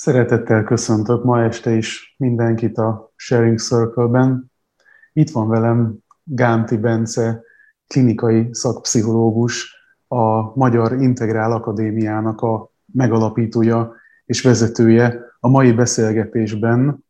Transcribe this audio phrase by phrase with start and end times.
[0.00, 4.52] Szeretettel köszöntök ma este is mindenkit a Sharing Circle-ben.
[5.12, 7.42] Itt van velem Gánti Bence,
[7.86, 9.74] klinikai szakpszichológus,
[10.08, 15.20] a Magyar Integrál Akadémiának a megalapítója és vezetője.
[15.40, 17.04] A mai beszélgetésben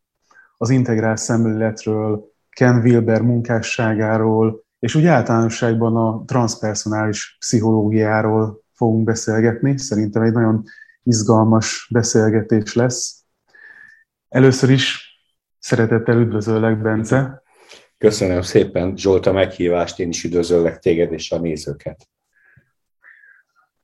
[0.57, 9.77] az integrál szemléletről, Ken Wilber munkásságáról, és úgy általánosságban a transpersonális pszichológiáról fogunk beszélgetni.
[9.77, 10.63] Szerintem egy nagyon
[11.09, 13.23] izgalmas beszélgetés lesz.
[14.27, 15.07] Először is
[15.59, 17.41] szeretettel üdvözöllek, Bence.
[17.97, 22.07] Köszönöm szépen, Zsolt, a meghívást, én is üdvözöllek téged és a nézőket.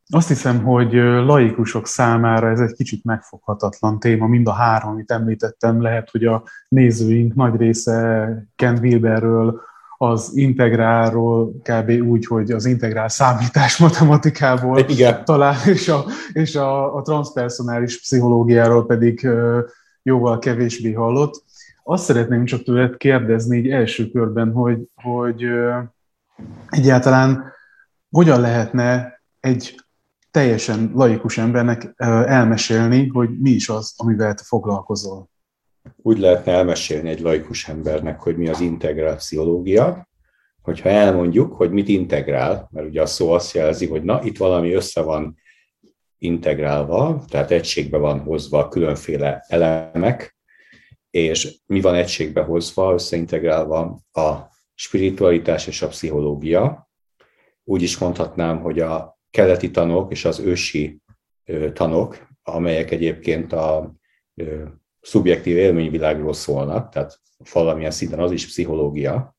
[0.10, 5.82] Azt hiszem, hogy laikusok számára ez egy kicsit megfoghatatlan téma, mind a három, amit említettem.
[5.82, 9.62] Lehet, hogy a nézőink nagy része Ken Wilberről,
[9.98, 11.90] az integrálról kb.
[11.90, 15.26] úgy, hogy az integrál számítás matematikából Igen.
[15.26, 19.30] talán, és a, és a, a transpersonális pszichológiáról pedig
[20.04, 21.44] jóval kevésbé hallott.
[21.84, 25.46] Azt szeretném csak tőled kérdezni így első körben, hogy, hogy
[26.70, 27.54] egyáltalán
[28.12, 29.80] hogyan lehetne egy
[30.32, 31.94] teljesen laikus embernek
[32.26, 35.30] elmesélni, hogy mi is az, amivel te foglalkozol
[35.96, 40.10] úgy lehetne elmesélni egy laikus embernek, hogy mi az integrál pszichológia,
[40.62, 44.74] hogyha elmondjuk, hogy mit integrál, mert ugye a szó azt jelzi, hogy na, itt valami
[44.74, 45.38] össze van
[46.18, 50.38] integrálva, tehát egységbe van hozva különféle elemek,
[51.10, 54.34] és mi van egységbe hozva, összeintegrálva a
[54.74, 56.90] spiritualitás és a pszichológia.
[57.64, 61.02] Úgy is mondhatnám, hogy a keleti tanok és az ősi
[61.74, 63.96] tanok, amelyek egyébként a
[65.06, 67.20] szubjektív élményvilágról szólnak, tehát
[67.54, 69.36] valamilyen szinten az is pszichológia,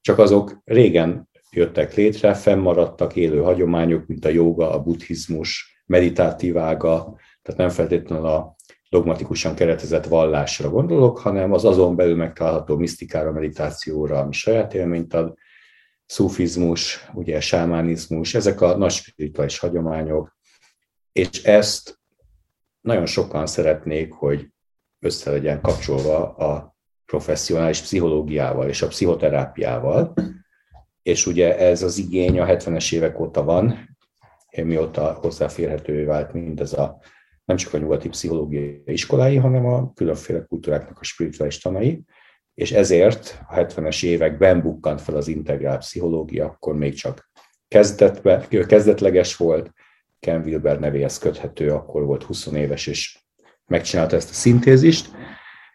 [0.00, 7.16] csak azok régen jöttek létre, fennmaradtak élő hagyományok, mint a joga, a buddhizmus, meditatív ága,
[7.42, 8.54] tehát nem feltétlenül a
[8.90, 15.34] dogmatikusan keretezett vallásra gondolok, hanem az azon belül megtalálható misztikára, meditációra, ami saját élményt ad,
[16.06, 20.36] szufizmus, ugye sámánizmus, ezek a nagy spirituális hagyományok,
[21.12, 22.00] és ezt
[22.80, 24.51] nagyon sokan szeretnék, hogy
[25.02, 26.76] össze legyen kapcsolva a
[27.06, 30.14] professzionális pszichológiával és a pszichoterápiával.
[31.02, 33.96] És ugye ez az igény a 70-es évek óta van,
[34.62, 36.98] mióta hozzáférhetővé vált mindez a
[37.44, 42.04] nem csak a nyugati pszichológiai iskolái, hanem a különféle kultúráknak a spirituális tanai,
[42.54, 47.30] és ezért a 70-es években bukkant fel az integrált pszichológia, akkor még csak
[47.68, 49.70] kezdetbe, kezdetleges volt,
[50.20, 53.18] Ken Wilber nevéhez köthető, akkor volt 20 éves, és
[53.66, 55.10] megcsinálta ezt a szintézist,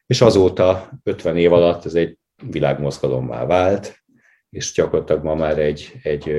[0.06, 4.04] és azóta 50 év alatt ez egy világmozgalommá vált,
[4.50, 6.30] és gyakorlatilag ma már egy, egy,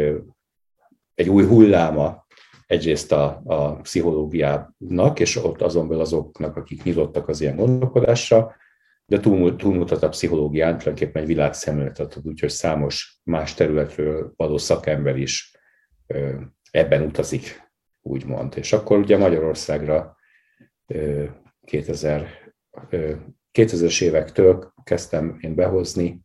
[1.14, 2.26] egy új hulláma
[2.66, 8.56] egyrészt a, a pszichológiának, és ott azonból azoknak, akik nyitottak az ilyen gondolkodásra,
[9.06, 15.16] de túl, túlmutat a pszichológián, tulajdonképpen egy világszemléletet ad, úgyhogy számos más területről való szakember
[15.16, 15.56] is
[16.70, 17.70] ebben utazik,
[18.03, 18.56] úgymond.
[18.56, 20.16] És akkor ugye Magyarországra
[21.65, 22.28] 2000,
[23.53, 26.21] 2000-es évektől kezdtem én behozni,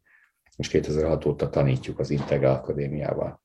[0.58, 3.42] és 2006 óta tanítjuk az Integrál Akadémiával.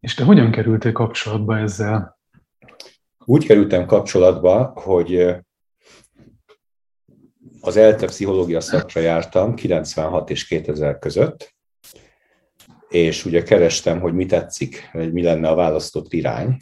[0.00, 2.18] És te hogyan kerültél kapcsolatba ezzel?
[3.24, 5.36] Úgy kerültem kapcsolatba, hogy
[7.60, 11.56] az ELTE pszichológia szakra jártam 96 és 2000 között,
[12.88, 16.56] és ugye kerestem, hogy mi tetszik, hogy mi lenne a választott irány,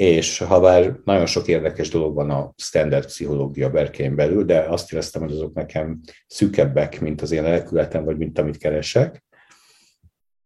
[0.00, 4.92] és ha bár nagyon sok érdekes dolog van a standard pszichológia berkein belül, de azt
[4.92, 9.24] éreztem, hogy azok nekem szükebbek, mint az én lelkületem, vagy mint amit keresek.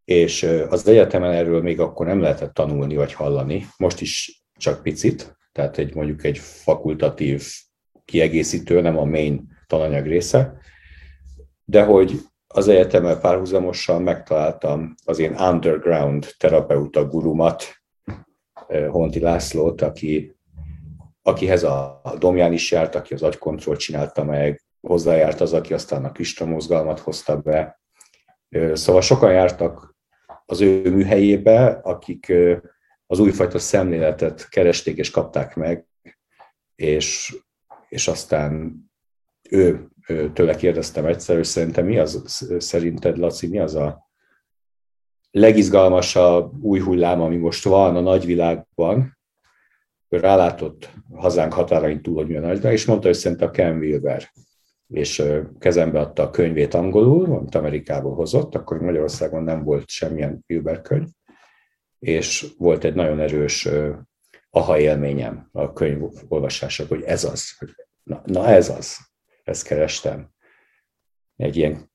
[0.05, 5.37] És az egyetemen erről még akkor nem lehetett tanulni vagy hallani, most is csak picit,
[5.53, 7.47] tehát egy mondjuk egy fakultatív
[8.05, 10.59] kiegészítő, nem a main tananyag része,
[11.65, 17.84] de hogy az egyetemmel párhuzamosan megtaláltam az én underground terapeuta gurumat,
[18.89, 20.37] Honti Lászlót, aki,
[21.23, 26.13] akihez a Domján is járt, aki az agykontrollt csinálta meg, hozzájárt az, aki aztán a
[26.13, 27.81] Kistra mozgalmat hozta be.
[28.73, 29.97] Szóval sokan jártak
[30.47, 32.33] az ő műhelyébe, akik
[33.07, 35.87] az újfajta szemléletet keresték és kapták meg,
[36.75, 37.37] és,
[37.89, 38.77] és aztán
[39.51, 44.04] ő, ő tőle kérdeztem egyszer, hogy szerintem mi az, szerinted Laci, mi az a
[45.35, 49.19] legizgalmasabb új hullám, ami most van a nagyvilágban,
[50.09, 54.33] rálátott hazánk határain túl, hogy milyen nagy, és mondta, hogy szerint a Ken Wilber,
[54.89, 55.23] és
[55.59, 61.09] kezembe adta a könyvét angolul, amit Amerikából hozott, akkor Magyarországon nem volt semmilyen Wilber könyv,
[61.99, 63.69] és volt egy nagyon erős
[64.51, 67.45] aha élményem a könyv olvasása, hogy ez az,
[68.03, 68.97] na, na ez az,
[69.45, 70.31] ezt kerestem.
[71.37, 71.93] Egy ilyen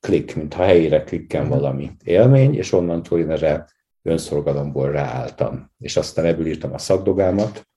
[0.00, 1.50] klik, mintha helyére klikken mhm.
[1.50, 3.66] valami élmény, és onnantól én erre
[4.02, 5.70] önszorgalomból ráálltam.
[5.78, 7.68] És aztán ebből írtam a szakdogámat,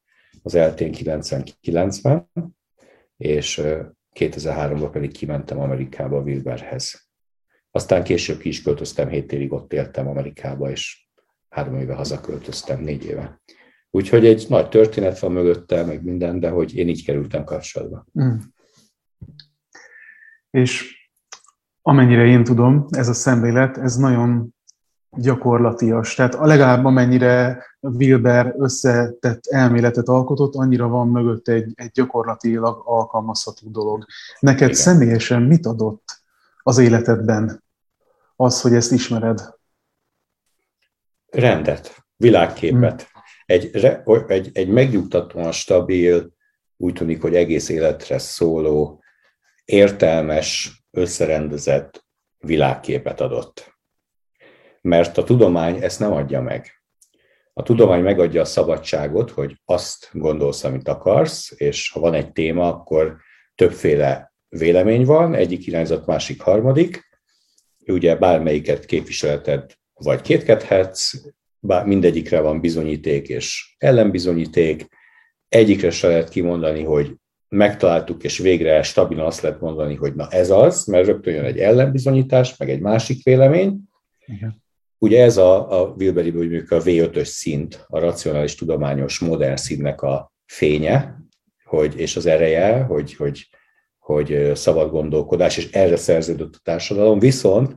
[0.44, 2.30] az eltén 99-ben,
[3.18, 3.62] és
[4.20, 7.08] 2003-ban pedig kimentem Amerikába Wilberhez.
[7.72, 11.08] Aztán később ki is költöztem, 7 évig ott éltem Amerikába, és
[11.50, 13.42] három éve hazaköltöztem, négy éve.
[13.90, 18.06] Úgyhogy egy nagy történet van mögötte, meg minden, de hogy én így kerültem kapcsolatba.
[18.22, 18.36] Mm.
[20.50, 21.03] És
[21.84, 24.56] amennyire én tudom, ez a szemlélet, ez nagyon
[25.10, 26.16] gyakorlatias.
[26.16, 34.06] Tehát legalább amennyire Wilber összetett elméletet alkotott, annyira van mögött egy, egy gyakorlatilag alkalmazható dolog.
[34.40, 34.80] Neked Igen.
[34.80, 36.22] személyesen mit adott
[36.64, 37.64] az életedben
[38.36, 39.56] az, hogy ezt ismered?
[41.32, 43.02] Rendet, világképet.
[43.02, 43.22] Hmm.
[43.46, 43.72] Egy,
[44.28, 46.32] egy, egy megnyugtatóan stabil,
[46.78, 49.03] úgy tűnik, hogy egész életre szóló,
[49.66, 52.06] értelmes, összerendezett
[52.38, 53.74] világképet adott
[54.84, 56.84] mert a tudomány ezt nem adja meg.
[57.54, 62.68] A tudomány megadja a szabadságot, hogy azt gondolsz, amit akarsz, és ha van egy téma,
[62.68, 63.18] akkor
[63.56, 67.10] többféle vélemény van, egyik irányzat, másik, harmadik.
[67.88, 71.14] Ugye bármelyiket képviseleted vagy kétkedhetsz,
[71.60, 74.88] bár mindegyikre van bizonyíték és ellenbizonyíték,
[75.48, 77.16] egyikre se lehet kimondani, hogy
[77.54, 81.58] megtaláltuk, és végre stabilan azt lehet mondani, hogy na ez az, mert rögtön jön egy
[81.58, 83.80] ellenbizonyítás, meg egy másik vélemény.
[84.26, 84.62] Igen.
[84.98, 90.32] Ugye ez a, a Wilberi mondjuk a V5-ös szint, a racionális tudományos modern színnek a
[90.46, 91.18] fénye,
[91.64, 93.50] hogy, és az ereje, hogy, hogy,
[94.00, 97.76] hogy szabad gondolkodás, és erre szerződött a társadalom, viszont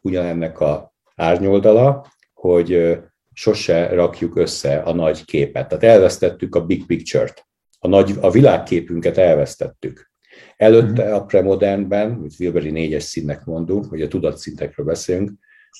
[0.00, 2.98] ugyanennek a árnyoldala, hogy
[3.32, 5.68] sose rakjuk össze a nagy képet.
[5.68, 7.48] Tehát elvesztettük a big picture-t.
[7.82, 10.10] A, nagy, a világképünket elvesztettük.
[10.56, 11.14] Előtte mhm.
[11.14, 15.30] a premodernben, amit Wilberi négyes színnek mondunk, hogy a tudatszintekről beszélünk,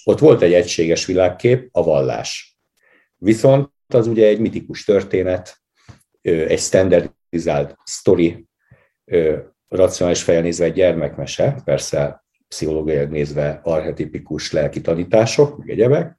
[0.04, 2.58] ott volt egy egységes világkép, a vallás.
[3.16, 5.62] Viszont az ugye egy mitikus történet,
[6.22, 8.48] egy standardizált sztori,
[9.68, 16.18] racionális fejjel nézve egy gyermekmese, persze pszichológiai nézve archetipikus lelki tanítások, meg egyebek,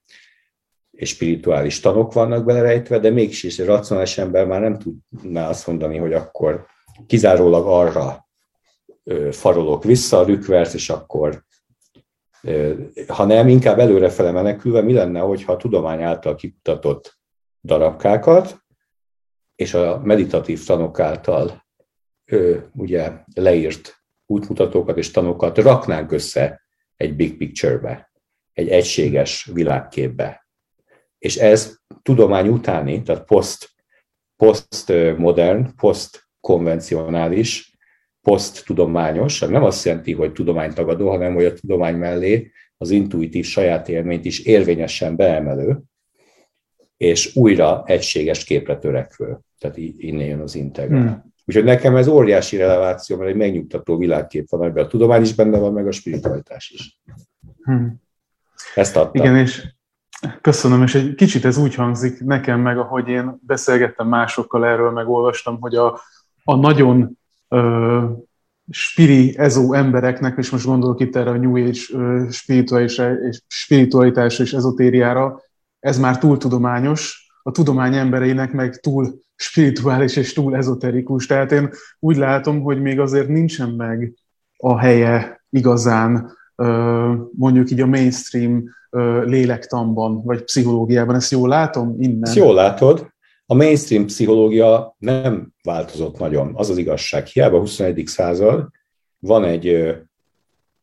[1.01, 5.67] és spirituális tanok vannak belerejtve, de mégis is egy racionális ember már nem tudná azt
[5.67, 6.65] mondani, hogy akkor
[7.07, 8.27] kizárólag arra
[9.31, 11.43] farolok vissza a rükvert, és akkor
[13.07, 17.19] ha nem, inkább előrefele menekülve, mi lenne, hogyha a tudomány által kikutatott
[17.63, 18.57] darabkákat,
[19.55, 21.65] és a meditatív tanok által
[22.75, 26.61] ugye leírt útmutatókat és tanokat raknánk össze
[26.95, 28.11] egy big picture-be,
[28.53, 30.40] egy egységes világképbe.
[31.21, 33.69] És ez tudomány utáni, tehát post,
[34.35, 37.75] post-modern, post-konvencionális
[38.21, 44.25] poszttudományos, nem azt jelenti, hogy tudománytagadó, hanem hogy a tudomány mellé az intuitív saját élményt
[44.25, 45.81] is érvényesen beemelő,
[46.97, 49.39] és újra egységes képre törekvő.
[49.59, 51.01] Tehát innen jön az integrál.
[51.01, 51.33] Hmm.
[51.45, 55.57] Úgyhogy nekem ez óriási releváció, mert egy megnyugtató világkép van, amiben a tudomány is benne
[55.57, 56.99] van, meg a spiritualitás is.
[57.63, 58.01] Hmm.
[58.75, 59.23] Ezt adtam.
[59.23, 59.79] Igen, és
[60.41, 65.09] köszönöm, és egy kicsit ez úgy hangzik nekem meg, ahogy én beszélgettem másokkal erről, meg
[65.09, 65.99] olvastam, hogy a,
[66.43, 67.17] a nagyon
[68.69, 71.79] spiri, ezó embereknek, és most gondolok itt erre a New Age
[73.47, 75.41] spiritualitás és ezotériára,
[75.79, 81.25] ez már túl tudományos, a tudomány embereinek meg túl spirituális és túl ezoterikus.
[81.25, 81.69] Tehát én
[81.99, 84.13] úgy látom, hogy még azért nincsen meg
[84.57, 86.37] a helye igazán
[87.37, 88.63] mondjuk így a mainstream
[89.23, 91.15] lélektanban, vagy pszichológiában.
[91.15, 92.23] Ezt jól látom innen?
[92.23, 93.09] Ezt jól látod.
[93.45, 97.25] A mainstream pszichológia nem változott nagyon, az az igazság.
[97.25, 98.03] Hiába a 21.
[98.05, 98.67] század,
[99.19, 99.67] van egy,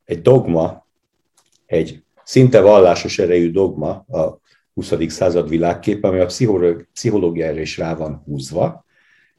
[0.05, 0.87] egy dogma,
[1.67, 4.41] egy szinte vallásos erejű dogma a
[4.75, 4.93] 20.
[5.07, 6.27] század világkép, ami a
[6.93, 8.85] pszichológiára is rá van húzva,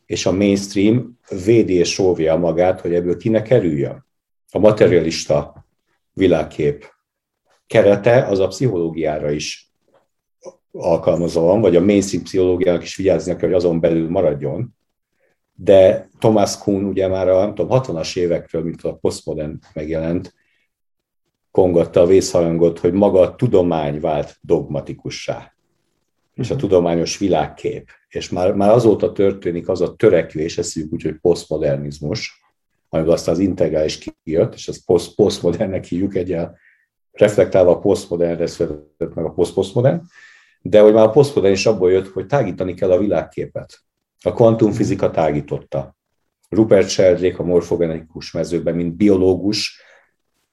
[0.06, 4.06] és a mainstream védi és óvja magát, hogy ebből kinek kerüljön.
[4.52, 5.59] A materialista
[6.20, 6.86] világkép
[7.68, 9.72] kerete az a pszichológiára is
[10.72, 14.76] alkalmazóan, vagy a mainstream pszichológiának is vigyázni kell, hogy azon belül maradjon.
[15.54, 20.34] De Thomas Kuhn ugye már a nem tudom, 60-as évektől, mint a postmodern megjelent,
[21.52, 25.54] kongatta a vészharangot, hogy maga a tudomány vált dogmatikussá,
[26.36, 26.64] és a mhm.
[26.64, 27.90] tudományos világkép.
[28.08, 32.42] És már, már azóta történik az a törekvés, ezt úgy, hogy posztmodernizmus,
[32.90, 36.38] amiből aztán az integrális kijött, és azt post, posztmodernnek hívjuk, egy
[37.12, 40.02] reflektálva a posztmodernre született meg a posztpostmodern,
[40.62, 43.80] de hogy már a posztmodern is abból jött, hogy tágítani kell a világképet.
[44.24, 45.96] A kvantumfizika tágította.
[46.50, 49.82] Rupert Sheldrake a morfogenetikus mezőben, mint biológus,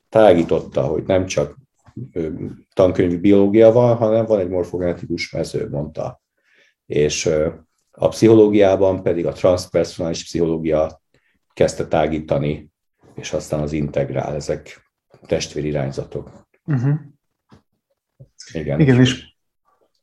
[0.09, 1.57] tágította, hogy nem csak
[2.75, 6.21] tankönyvi biológia van, hanem van egy morfogenetikus mező, mondta.
[6.87, 7.31] És
[7.91, 11.03] a pszichológiában pedig a transpersonális pszichológia
[11.57, 12.71] kezdte tágítani,
[13.15, 14.91] és aztán az integrál, ezek
[15.27, 16.31] testvérirányzatok.
[16.65, 16.95] Uh-huh.
[18.53, 18.81] Igen.
[18.81, 19.35] Igen, és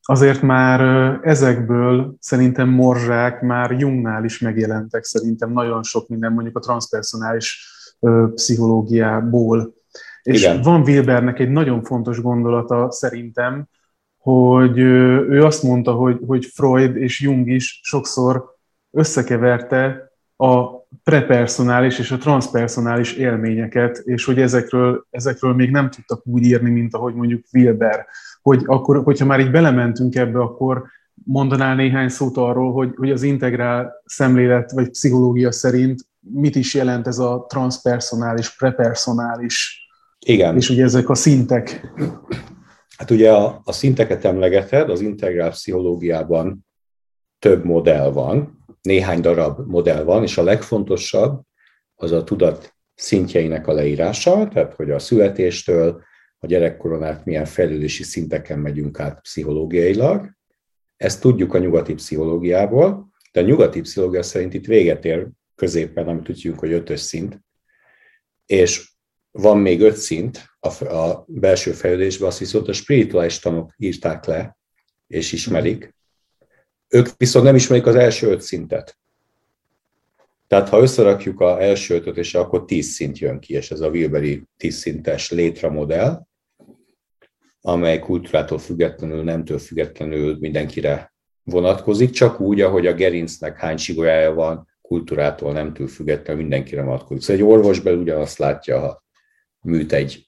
[0.02, 0.82] azért már
[1.24, 7.68] ezekből szerintem morzsák már Jungnál is megjelentek, szerintem nagyon sok minden, mondjuk a transpersonális
[8.34, 9.74] pszichológiából.
[10.22, 10.62] És Igen.
[10.62, 13.68] van Wilbernek egy nagyon fontos gondolata szerintem,
[14.18, 18.56] hogy ő azt mondta, hogy, hogy Freud és Jung is sokszor
[18.92, 20.13] összekeverte
[20.44, 26.70] a prepersonális és a transpersonális élményeket, és hogy ezekről, ezekről még nem tudtak úgy írni,
[26.70, 28.06] mint ahogy mondjuk Wilber.
[28.42, 30.84] Hogy akkor, hogyha már így belementünk ebbe, akkor
[31.26, 37.08] mondanál néhány szót arról, hogy, hogy az integrál szemlélet vagy pszichológia szerint mit is jelent
[37.08, 39.88] ez a transpersonális, prepersonális,
[40.26, 40.56] Igen.
[40.56, 41.94] és ugye ezek a szintek.
[42.98, 46.66] Hát ugye a, a szinteket emlegeted, az integrál pszichológiában
[47.40, 51.42] több modell van, néhány darab modell van, és a legfontosabb
[51.96, 56.04] az a tudat szintjeinek a leírása, tehát hogy a születéstől
[56.40, 60.32] a gyerekkoron át milyen fejlődési szinteken megyünk át pszichológiailag.
[60.98, 66.24] Ezt tudjuk a nyugati pszichológiából, de a nyugati pszichológia szerint itt véget ér középen, amit
[66.24, 67.40] tudjuk, hogy ötös szint,
[68.46, 68.92] és
[69.32, 74.58] van még öt szint a, a belső fejlődésben, azt viszont a spirituális tanok írták le,
[75.08, 75.96] és ismerik.
[76.94, 78.98] Ők viszont nem ismerik az első öt szintet.
[80.48, 83.90] Tehát ha összerakjuk az első ötöt, és akkor tíz szint jön ki, és ez a
[83.90, 86.26] Wilberi tízszintes létra modell,
[87.62, 94.68] amely kultúrától függetlenül, nemtől függetlenül mindenkire vonatkozik, csak úgy, ahogy a gerincnek hány csigolyája van,
[94.82, 97.22] kultúrától, nemtől függetlenül mindenkire vonatkozik.
[97.24, 99.04] Szóval egy orvos belül ugyanazt látja, ha
[99.62, 100.28] műt egy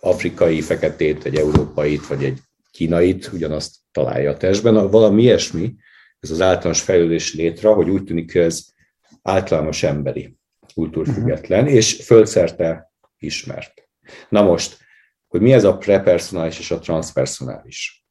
[0.00, 2.38] afrikai feketét, egy európait, vagy egy
[2.70, 4.90] kínait, ugyanazt találja a testben.
[4.90, 5.74] Valami ilyesmi,
[6.22, 8.66] ez az általános fejlődés létre, hogy úgy tűnik, hogy ez
[9.22, 10.36] általános emberi,
[10.74, 11.76] kultúrfüggetlen, uh-huh.
[11.76, 13.88] és földszerte ismert.
[14.28, 14.78] Na most,
[15.28, 18.06] hogy mi ez a prepersonális és a transpersonális?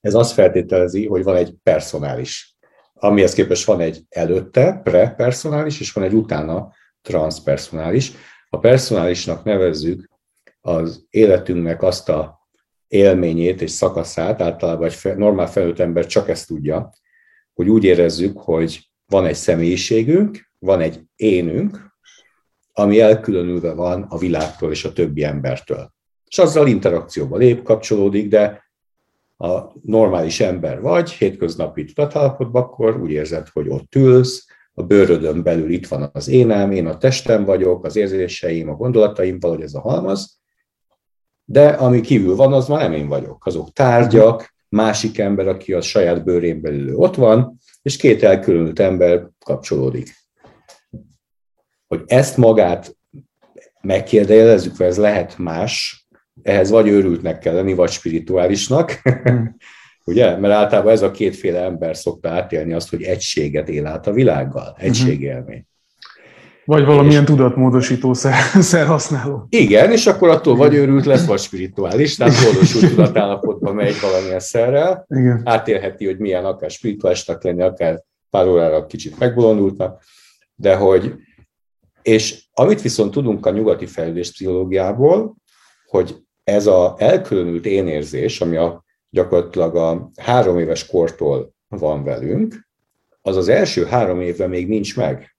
[0.00, 2.56] Ez azt feltételezi, hogy van egy personális,
[2.94, 6.72] amihez képest van egy előtte prepersonális, és van egy utána
[7.02, 8.12] transpersonális.
[8.48, 10.10] A personálisnak nevezzük
[10.60, 12.39] az életünknek azt a
[12.90, 16.92] élményét és szakaszát, általában egy normál felnőtt ember csak ezt tudja,
[17.54, 21.96] hogy úgy érezzük, hogy van egy személyiségünk, van egy énünk,
[22.72, 25.92] ami elkülönülve van a világtól és a többi embertől.
[26.26, 28.70] És azzal interakcióba lép, kapcsolódik, de
[29.36, 35.70] a normális ember vagy, hétköznapi tudatállapotban, akkor úgy érzed, hogy ott ülsz, a bőrödön belül
[35.70, 39.80] itt van az énem, én a testem vagyok, az érzéseim, a gondolataim, valahogy ez a
[39.80, 40.39] halmaz,
[41.50, 43.46] de ami kívül van, az már nem én vagyok.
[43.46, 49.28] Azok tárgyak, másik ember, aki a saját bőrén belül ott van, és két elkülönült ember
[49.44, 50.14] kapcsolódik.
[51.86, 52.96] Hogy ezt magát
[53.80, 56.06] megkérdelezzük, hogy ez lehet más,
[56.42, 59.56] ehhez vagy őrültnek kell lenni, vagy spirituálisnak, hmm.
[60.10, 60.36] ugye?
[60.36, 64.74] Mert általában ez a kétféle ember szokta átélni azt, hogy egységet él át a világgal,
[64.76, 64.86] mhm.
[64.86, 65.66] egységélmény.
[66.70, 67.28] Vagy valamilyen és...
[67.28, 68.34] tudatmódosító szer,
[68.70, 69.46] szer használó.
[69.48, 75.04] Igen, és akkor attól vagy őrült lesz, vagy spirituális, tehát módosult tudatállapotban megy valamilyen szerrel,
[75.08, 75.42] Igen.
[75.44, 80.02] átélheti, hogy milyen akár spirituálisnak lenni, akár pár órára kicsit megbolondultnak,
[80.54, 81.14] de hogy,
[82.02, 85.36] és amit viszont tudunk a nyugati fejlődés pszichológiából,
[85.86, 92.68] hogy ez a elkülönült énérzés, ami a, gyakorlatilag a három éves kortól van velünk,
[93.22, 95.36] az az első három évben még nincs meg.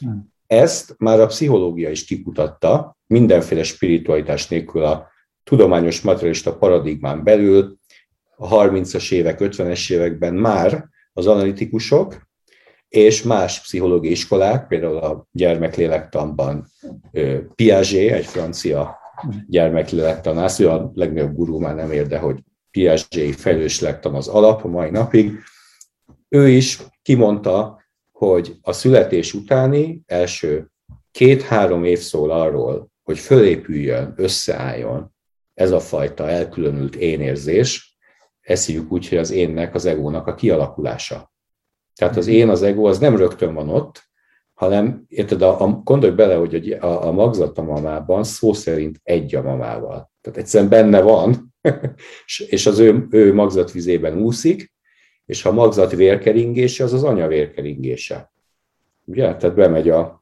[0.00, 0.29] Hmm.
[0.50, 5.08] Ezt már a pszichológia is kikutatta, mindenféle spiritualitás nélkül a
[5.42, 7.78] tudományos materialista paradigmán belül,
[8.36, 12.28] a 30-as évek, 50-es években már az analitikusok
[12.88, 16.66] és más pszichológiai iskolák, például a gyermeklélektanban
[17.54, 18.98] Piaget, egy francia
[19.48, 22.38] gyermeklélektanász, ő a legnagyobb gurú, már nem érde, hogy
[22.70, 25.38] Piaget felelős lektan az alap a mai napig.
[26.28, 27.79] Ő is kimondta,
[28.20, 30.70] hogy a születés utáni első
[31.10, 35.14] két-három év szól arról, hogy fölépüljön, összeálljon
[35.54, 37.98] ez a fajta elkülönült énérzés,
[38.40, 41.32] ezt hívjuk úgy, hogy az énnek, az egónak a kialakulása.
[41.94, 44.02] Tehát az én, az ego, az nem rögtön van ott,
[44.54, 49.00] hanem érted, a, a, gondolj bele, hogy a, a, a magzat a mamában szó szerint
[49.02, 50.10] egy a mamával.
[50.20, 51.54] Tehát egyszerűen benne van,
[52.48, 54.72] és az ő, ő magzatvizében úszik,
[55.30, 58.32] és ha magzat vérkeringése, az az anya vérkeringése.
[59.04, 59.36] Ugye?
[59.36, 60.18] Tehát bemegy a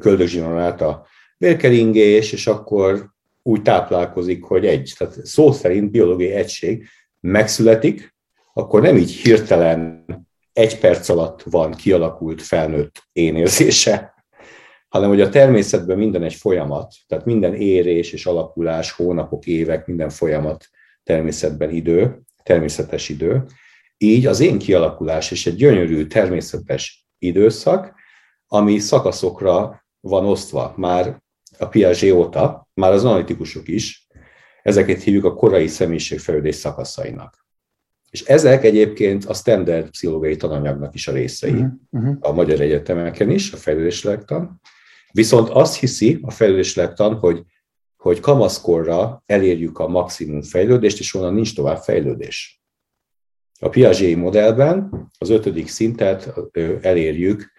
[0.00, 1.06] köldögzsinon át a
[1.38, 3.10] vérkeringés, és akkor
[3.42, 6.88] úgy táplálkozik, hogy egy, tehát szó szerint biológiai egység
[7.20, 8.14] megszületik,
[8.52, 10.04] akkor nem így hirtelen
[10.52, 14.14] egy perc alatt van kialakult felnőtt énérzése,
[14.88, 20.08] hanem hogy a természetben minden egy folyamat, tehát minden érés és alakulás, hónapok, évek, minden
[20.08, 20.68] folyamat
[21.02, 23.44] természetben idő, természetes idő.
[23.98, 27.94] Így az én kialakulás és egy gyönyörű természetes időszak,
[28.46, 31.22] ami szakaszokra van osztva már
[31.58, 34.06] a Piaget óta, már az analitikusok is,
[34.62, 37.46] ezeket hívjuk a korai személyiségfejlődés szakaszainak.
[38.10, 42.16] És ezek egyébként a standard pszichológiai tananyagnak is a részei, uh-huh.
[42.20, 44.60] a magyar egyetemeken is, a fejlődéslektan.
[45.12, 47.42] Viszont azt hiszi a fejlődéslektan, hogy,
[47.96, 52.60] hogy kamaszkorra elérjük a maximum fejlődést, és onnan nincs tovább fejlődés.
[53.58, 56.32] A Piaget modellben az ötödik szintet
[56.80, 57.52] elérjük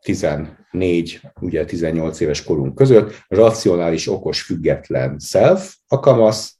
[0.00, 6.56] 14, ugye 18 éves korunk között, racionális, okos, független self, a kamasz,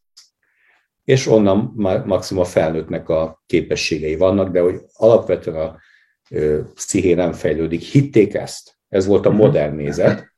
[1.04, 5.78] és onnan már maximum a felnőttnek a képességei vannak, de hogy alapvetően a
[6.74, 7.82] psziché nem fejlődik.
[7.82, 8.76] Hitték ezt.
[8.88, 9.38] Ez volt a mhm.
[9.38, 10.32] modern nézet.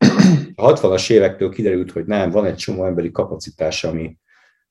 [0.55, 4.17] A 60-as évektől kiderült, hogy nem, van egy csomó emberi kapacitás, ami,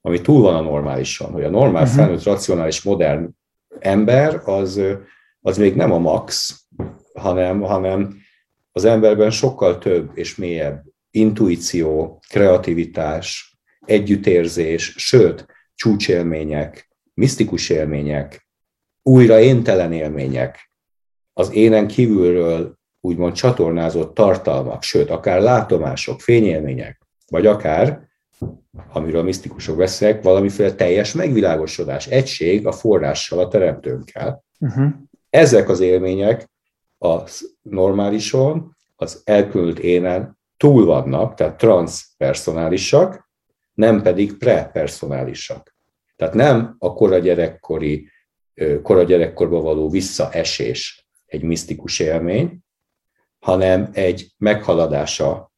[0.05, 1.97] ami túl van a normálison, hogy a normál, uh-huh.
[1.97, 3.29] felnőtt, racionális, modern
[3.79, 4.81] ember az,
[5.41, 6.59] az még nem a max,
[7.13, 8.15] hanem, hanem
[8.71, 15.45] az emberben sokkal több és mélyebb intuíció, kreativitás, együttérzés, sőt,
[15.75, 18.47] csúcsélmények, misztikus élmények,
[19.01, 20.71] újra éntelen élmények,
[21.33, 28.11] az énen kívülről úgymond csatornázott tartalmak, sőt, akár látomások, fényélmények, vagy akár,
[28.91, 34.43] amiről a misztikusok beszélnek, valamiféle teljes megvilágosodás, egység a forrással, a teremtőnkkel.
[34.59, 34.91] Uh-huh.
[35.29, 36.49] Ezek az élmények
[36.99, 37.19] a
[37.61, 43.29] normálison, az elkülönült énen túl vannak, tehát transpersonálisak,
[43.73, 45.75] nem pedig prepersonálisak.
[46.15, 48.09] Tehát nem a kora gyerekkori,
[48.81, 52.59] kora gyerekkorba való visszaesés egy misztikus élmény,
[53.39, 55.51] hanem egy meghaladása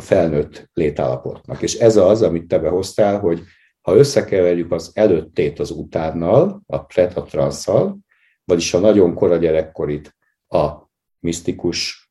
[0.00, 1.62] a felnőtt létállapotnak.
[1.62, 3.42] És ez az, amit te behoztál, hogy
[3.80, 7.98] ha összekeverjük az előttét az utánnal, a pret a transzal,
[8.44, 10.16] vagyis a nagyon kora gyerekkorit
[10.48, 10.70] a
[11.18, 12.10] misztikus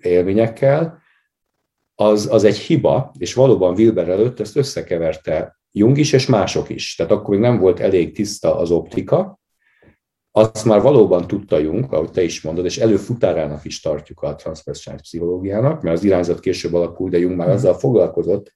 [0.00, 0.98] élményekkel,
[1.94, 6.94] az, az egy hiba, és valóban Wilber előtt ezt összekeverte Jung is, és mások is.
[6.94, 9.39] Tehát akkor még nem volt elég tiszta az optika,
[10.32, 15.02] azt már valóban tudta Jung, ahogy te is mondod, és előfutárának is tartjuk a transpersonális
[15.02, 18.52] pszichológiának, mert az irányzat később alakul, de Jung már azzal foglalkozott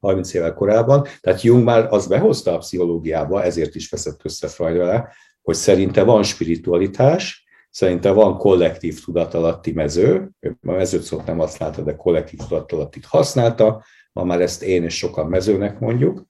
[0.00, 1.06] 30 évvel korábban.
[1.20, 5.08] Tehát Jung már az behozta a pszichológiába, ezért is veszett össze Freud vele,
[5.42, 11.96] hogy szerinte van spiritualitás, Szerinte van kollektív tudatalatti mező, a mezőt szót nem használta, de
[11.96, 16.24] kollektív tudatalattit használta, ma már ezt én és sokan mezőnek mondjuk,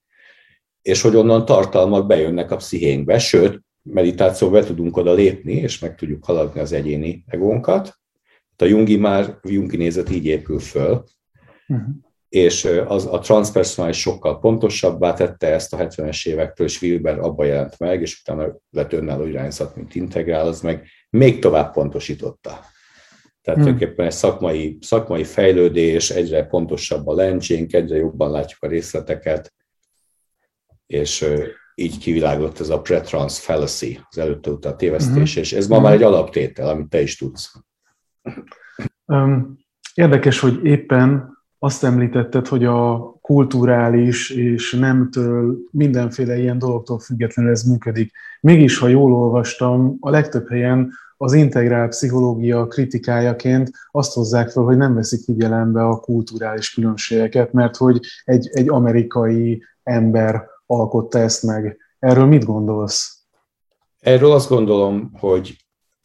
[0.83, 5.95] és hogy onnan tartalmak bejönnek a pszichénkbe, sőt, meditációval be tudunk oda lépni, és meg
[5.95, 7.99] tudjuk haladni az egyéni egónkat.
[8.57, 11.05] A Jungi már, Jungi nézet így épül föl,
[11.69, 11.87] uh-huh.
[12.29, 17.79] és az, a transpersonális sokkal pontosabbá tette ezt a 70-es évektől, és Wilber abba jelent
[17.79, 22.51] meg, és utána lett önálló irányzat, mint integrál, az meg még tovább pontosította.
[23.43, 23.63] Tehát hmm.
[23.63, 29.55] tulajdonképpen egy szakmai, szakmai fejlődés, egyre pontosabb a lencsénk, egyre jobban látjuk a részleteket,
[30.87, 31.27] és
[31.75, 35.43] így kivilágott ez a pretrans fallacy, az előtte utána tévesztés, hmm.
[35.43, 35.85] és ez ma hmm.
[35.85, 37.53] már egy alaptétel, amit te is tudsz.
[39.95, 47.63] Érdekes, hogy éppen azt említetted, hogy a kulturális és nemtől mindenféle ilyen dologtól függetlenül ez
[47.63, 48.13] működik.
[48.41, 54.77] Mégis, ha jól olvastam, a legtöbb helyen az integrált pszichológia kritikájaként azt hozzák fel, hogy
[54.77, 61.79] nem veszik figyelembe a kulturális különbségeket, mert hogy egy, egy amerikai ember alkotta ezt meg.
[61.99, 63.27] Erről mit gondolsz?
[64.01, 65.57] Erről azt gondolom, hogy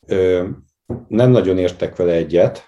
[0.05, 0.47] ö,
[1.07, 2.63] nem nagyon értek vele egyet.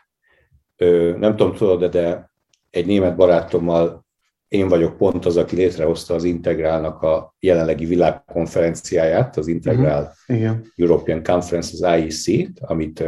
[0.75, 2.31] Ö, nem tudom, tudod, de
[2.69, 4.05] egy német barátommal
[4.47, 10.57] én vagyok pont az, aki létrehozta az Integrálnak a jelenlegi világkonferenciáját, az Integrál uh-huh.
[10.75, 13.03] European Conference, az IEC, amit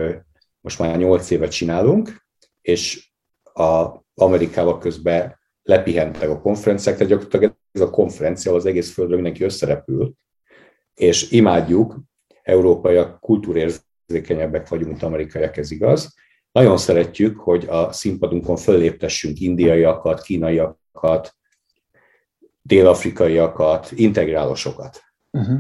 [0.61, 2.25] most már 8 éve csinálunk,
[2.61, 3.11] és
[3.53, 9.43] a Amerikával közben lepihentek a konferenciák, tehát gyakorlatilag ez a konferencia az egész földről mindenki
[9.43, 10.13] összerepül,
[10.93, 11.99] és imádjuk,
[12.43, 16.15] európaiak kultúrérzékenyebbek vagyunk, mint amerikaiak, ez igaz.
[16.51, 21.36] Nagyon szeretjük, hogy a színpadunkon fölléptessünk indiaiakat, kínaiakat,
[22.62, 25.01] dél-afrikaiakat, integrálosokat.
[25.31, 25.59] Uh-huh.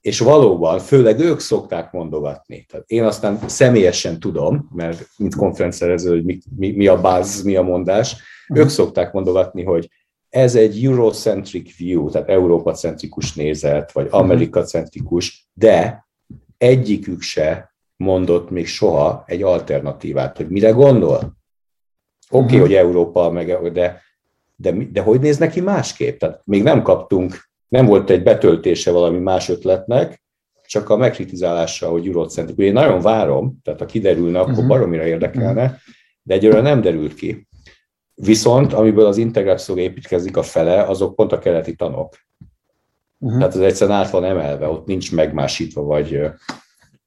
[0.00, 2.64] És valóban, főleg ők szokták mondogatni.
[2.68, 7.56] Tehát én aztán személyesen tudom, mert mint konferenciszerező, hogy mi, mi, mi a buzz, mi
[7.56, 8.64] a mondás, uh-huh.
[8.64, 9.90] ők szokták mondogatni, hogy
[10.32, 16.06] ez egy Eurocentric view, tehát Európa-centrikus nézet, vagy Amerika-centrikus, de
[16.58, 21.16] egyikük se mondott még soha egy alternatívát, hogy mire gondol.
[21.16, 21.34] Oké,
[22.30, 22.60] okay, uh-huh.
[22.60, 24.02] hogy Európa, meg, de,
[24.56, 26.18] de, de hogy néz neki másképp?
[26.18, 30.22] Tehát még nem kaptunk, nem volt egy betöltése valami más ötletnek,
[30.66, 32.58] csak a megkritizálása, hogy Eurocentric.
[32.58, 34.66] Én nagyon várom, tehát ha kiderülne, akkor uh-huh.
[34.66, 35.78] baromira érdekelne,
[36.22, 37.46] de egyről nem derült ki.
[38.24, 42.16] Viszont, amiből az integráció építkezik a fele, azok pont a keleti tanok.
[43.18, 43.38] Uh-huh.
[43.38, 46.20] Tehát ez egyszerűen át van emelve, ott nincs megmásítva, vagy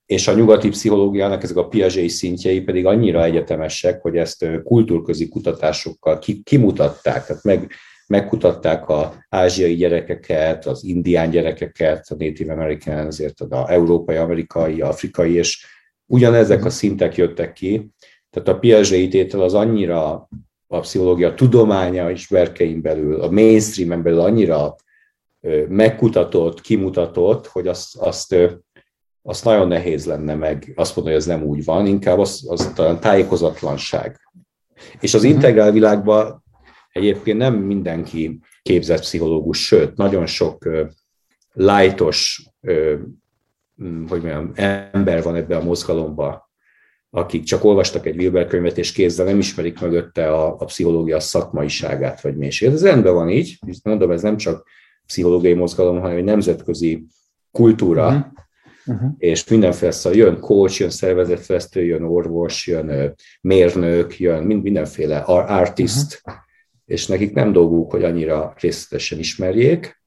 [0.06, 6.20] és a nyugati pszichológiának ezek a Piaget szintjei pedig annyira egyetemesek, hogy ezt kultúrközi kutatásokkal
[6.44, 7.72] kimutatták, tehát meg,
[8.08, 15.34] megkutatták az ázsiai gyerekeket, az indián gyerekeket, a Native American, ezért az európai, amerikai, afrikai,
[15.34, 15.66] és
[16.06, 17.90] ugyanezek a szintek jöttek ki.
[18.30, 20.30] Tehát a Piaget ítétel az annyira
[20.76, 24.76] a pszichológia tudománya és verkein belül, a mainstreamen belül annyira
[25.68, 28.36] megkutatott, kimutatott, hogy azt, azt,
[29.22, 32.72] azt nagyon nehéz lenne meg azt mondani, hogy ez nem úgy van, inkább az, az
[32.76, 34.20] talán tájékozatlanság.
[35.00, 35.32] És az mhm.
[35.32, 36.44] integrál világban
[36.92, 40.70] egyébként nem mindenki képzett pszichológus, sőt, nagyon sok
[41.54, 42.50] lájtos,
[44.08, 46.45] hogy mondjam, ember van ebbe a mozgalomba,
[47.16, 52.22] akik csak olvastak egy Wilber könyvet és kézzel nem ismerik mögötte a, a pszichológia szakmaiságát
[52.22, 52.76] vagy mélységét.
[52.76, 54.68] Ez rendben van így, mondom, ez nem csak
[55.06, 57.06] pszichológiai mozgalom, hanem egy nemzetközi
[57.52, 58.26] kultúra, uh-huh.
[58.86, 59.12] Uh-huh.
[59.18, 66.22] és mindenféle szóval jön coach, jön szervezetfesztő, jön orvos, jön mérnök, jön mind, mindenféle artist,
[66.24, 66.42] uh-huh.
[66.86, 70.02] és nekik nem dolguk, hogy annyira részletesen ismerjék,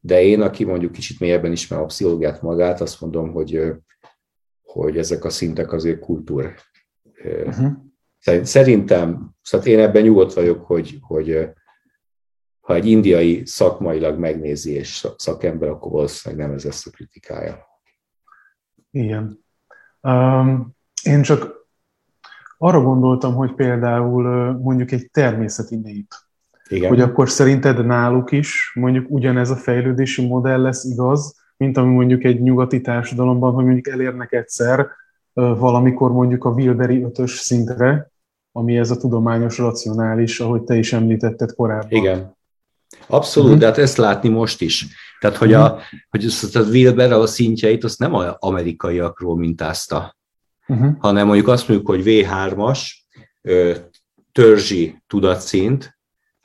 [0.00, 3.72] de én, aki mondjuk kicsit mélyebben ismer a pszichológiát magát, azt mondom, hogy
[4.82, 6.54] hogy ezek a szintek azért kultúr.
[7.44, 7.72] Uh-huh.
[8.42, 11.48] Szerintem, szóval én ebben nyugodt vagyok, hogy, hogy
[12.60, 17.66] ha egy indiai szakmailag megnézi és szakember, akkor valószínűleg nem ez lesz a kritikája.
[18.90, 19.44] Igen.
[20.00, 21.54] Um, én csak
[22.58, 26.06] arra gondoltam, hogy például mondjuk egy természeti nép,
[26.68, 26.88] Igen.
[26.88, 32.24] hogy akkor szerinted náluk is mondjuk ugyanez a fejlődési modell lesz igaz, mint ami mondjuk
[32.24, 34.88] egy nyugati társadalomban, hogy mondjuk elérnek egyszer
[35.32, 38.10] valamikor mondjuk a Wilberi ötös szintre,
[38.52, 41.90] ami ez a tudományos, racionális, ahogy te is említetted korábban.
[41.90, 42.36] Igen.
[43.06, 43.62] Abszolút, uh-huh.
[43.62, 44.86] de hát ezt látni most is.
[45.20, 45.64] Tehát, hogy, uh-huh.
[45.64, 50.16] a, hogy azt a Wilber a szintjeit azt nem az amerikaiakról mintázta,
[50.66, 50.94] uh-huh.
[50.98, 52.80] hanem mondjuk azt mondjuk, hogy V3-as
[54.32, 55.95] törzsi tudatszint,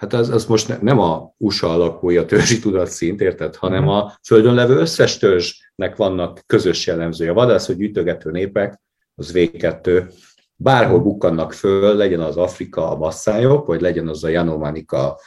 [0.01, 3.91] hát az, az most nem a USA a törzsi tudatszint, érted, hanem mhm.
[3.91, 7.31] a földön levő összes törzsnek vannak közös jellemzője.
[7.31, 8.81] A vadász, hogy gyűjtögető népek,
[9.15, 10.13] az V2,
[10.55, 11.07] bárhol mhm.
[11.07, 15.19] bukkannak föl, legyen az Afrika, a masszájok, vagy legyen az a Janomanika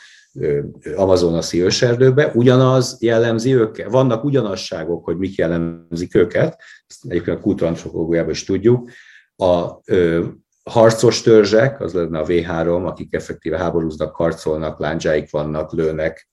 [0.96, 3.90] amazonaszi őserdőbe, ugyanaz jellemzi őket.
[3.90, 8.90] Vannak ugyanasságok, hogy mik jellemzik őket, ezt egyébként a kultúrantropológiában is tudjuk.
[9.36, 9.80] A
[10.70, 16.28] harcos törzsek, az lenne a V3, akik effektíve háborúznak, harcolnak, lándzsáik vannak, lőnek,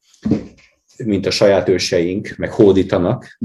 [1.05, 3.39] mint a saját őseink, meg hódítanak.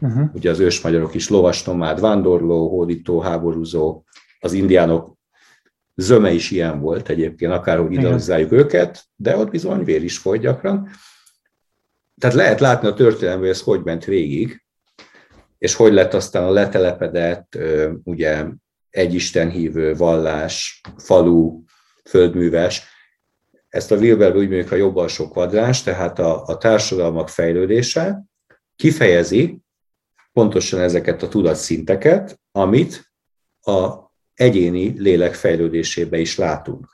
[0.00, 0.28] Uh-huh.
[0.34, 4.04] Ugye az ősmagyarok is lovas, nomád, vándorló, hódító, háborúzó,
[4.40, 5.16] az indiánok
[5.94, 10.88] zöme is ilyen volt egyébként, akárhogy idealizáljuk őket, de ott bizony vér is folyt gyakran.
[12.18, 14.64] Tehát lehet látni a történelemben, hogy ez hogy ment végig,
[15.58, 17.58] és hogy lett aztán a letelepedett,
[18.02, 18.44] ugye
[18.98, 21.62] egy istenhívő, vallás, falu,
[22.04, 22.82] földműves.
[23.68, 28.24] Ezt a Wilberbe úgy mondjuk a jobb alsó kvadráns, tehát a, a társadalmak fejlődése
[28.76, 29.58] kifejezi
[30.32, 33.12] pontosan ezeket a tudatszinteket, amit
[33.60, 36.86] a egyéni lélek fejlődésébe is látunk.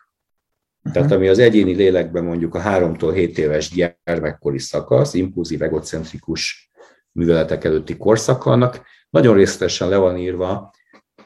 [0.93, 6.71] Tehát ami az egyéni lélekben mondjuk a 3-tól 7 éves gyermekkori szakasz, impulzív, egocentrikus
[7.13, 10.73] műveletek előtti korszak vannak, nagyon részletesen le van írva,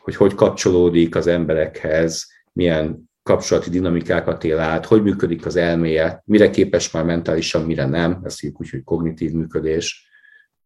[0.09, 6.51] hogy hogy kapcsolódik az emberekhez, milyen kapcsolati dinamikákat él át, hogy működik az elméje, mire
[6.51, 10.09] képes már mentálisan, mire nem, ezt hívjuk úgy, hogy kognitív működés,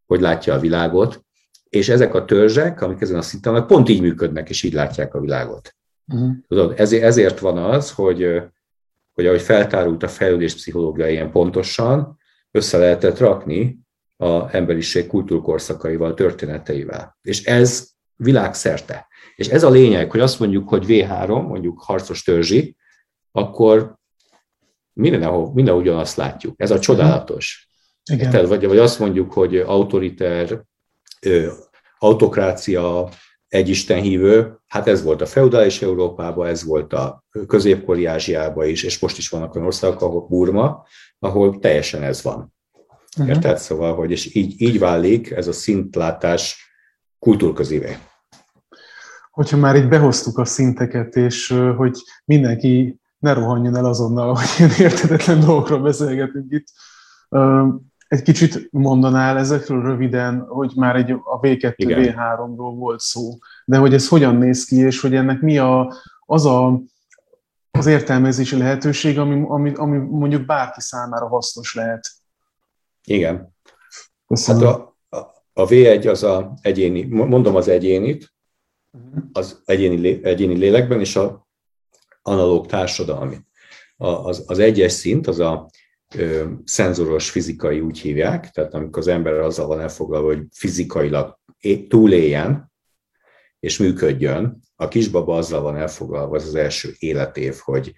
[0.05, 1.25] hogy látja a világot,
[1.69, 5.13] és ezek a törzsek, amik ezen a szinten vannak, pont így működnek, és így látják
[5.13, 5.75] a világot.
[6.07, 6.31] Uh-huh.
[6.47, 8.41] Tudod, ezért, ezért van az, hogy,
[9.13, 12.17] hogy ahogy feltárult a fejlődés pszichológia ilyen pontosan,
[12.51, 13.79] össze lehetett rakni
[14.17, 17.17] a emberiség kultúrkorszakaival, történeteivel.
[17.21, 19.07] És ez világszerte.
[19.35, 22.75] És ez a lényeg, hogy azt mondjuk, hogy V3, mondjuk harcos törzsi,
[23.31, 23.95] akkor
[24.93, 26.53] mindenhol, mindenhol ugyanazt látjuk.
[26.57, 27.67] Ez a csodálatos.
[28.11, 28.29] Igen.
[28.29, 30.63] Tehát, vagy, vagy azt mondjuk, hogy autoriter,
[31.97, 33.09] autokrácia,
[33.47, 39.17] egyistenhívő, hát ez volt a feudális Európában, ez volt a középkori Ázsiában is, és most
[39.17, 40.85] is vannak olyan országok, ahol Burma,
[41.19, 42.53] ahol teljesen ez van.
[43.17, 43.35] Uh-huh.
[43.35, 43.57] Érted?
[43.57, 46.71] Szóval, hogy és így, így válik ez a szintlátás
[47.19, 47.97] kultúrközévé.
[49.33, 54.71] Hogyha már így behoztuk a szinteket, és hogy mindenki ne rohanjon el azonnal, hogy ilyen
[54.79, 56.67] értetetlen dolgokról beszélgetünk itt,
[58.07, 62.15] egy kicsit mondanál ezekről röviden, hogy már egy a V2, Igen.
[62.17, 65.93] V3-ról volt szó, de hogy ez hogyan néz ki, és hogy ennek mi a,
[66.25, 66.81] az a,
[67.71, 72.09] az értelmezési lehetőség, ami, ami, ami mondjuk bárki számára hasznos lehet.
[73.03, 73.55] Igen.
[74.27, 74.67] Köszönöm.
[74.67, 75.17] Hát a, a,
[75.53, 78.33] a V1 az a egyéni, mondom az egyénit.
[79.31, 81.47] Az egyéni, egyéni lélekben, és a
[82.21, 83.37] analóg társadalmi.
[83.95, 85.69] A, az, az egyes szint, az a
[86.15, 91.39] ö, szenzoros fizikai úgy hívják, tehát amikor az ember azzal van elfoglalva, hogy fizikailag
[91.87, 92.71] túléljen,
[93.59, 97.93] és működjön, a kisbaba azzal van elfoglalva, az az első életév, hogy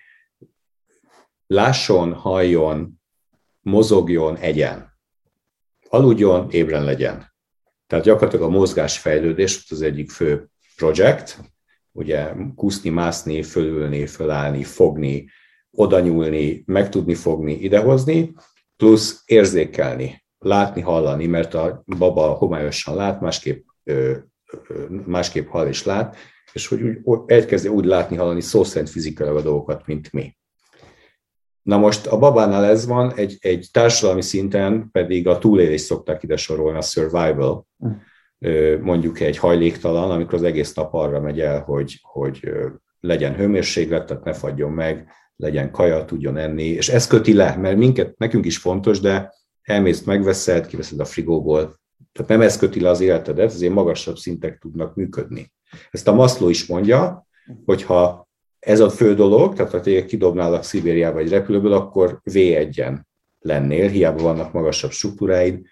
[1.47, 3.01] lásson, halljon,
[3.61, 4.93] mozogjon, egyen
[5.89, 7.33] aludjon, ébren legyen.
[7.87, 11.39] Tehát gyakorlatilag a mozgásfejlődés az egyik fő projekt,
[11.91, 15.29] ugye kúszni, mászni, fölülni, fölállni, fogni,
[15.71, 18.33] oda nyúlni, meg tudni fogni, idehozni,
[18.77, 23.65] plusz érzékelni, látni, hallani, mert a baba homályosan lát, másképp,
[25.05, 26.15] másképp hall és lát,
[26.53, 30.37] és hogy úgy, elkezdi úgy látni, hallani szó szerint fizikailag a dolgokat, mint mi.
[31.61, 36.37] Na most a babánál ez van, egy, egy társadalmi szinten pedig a túlélés szokták ide
[36.37, 37.67] sorolni, a survival,
[38.81, 42.49] mondjuk egy hajléktalan, amikor az egész nap arra megy el, hogy, hogy
[42.99, 47.77] legyen hőmérséklet, tehát ne fagyjon meg, legyen kaja, tudjon enni, és ez köti le, mert
[47.77, 51.79] minket, nekünk is fontos, de elmész, megveszed, kiveszed a frigóból,
[52.11, 55.51] tehát nem ez köti le az életedet, azért magasabb szintek tudnak működni.
[55.91, 57.27] Ezt a Maslow is mondja,
[57.65, 58.27] hogyha
[58.59, 62.99] ez a fő dolog, tehát ha téged kidobnálak Szibériába egy repülőből, akkor V1-en
[63.39, 65.65] lennél, hiába vannak magasabb struktúráid,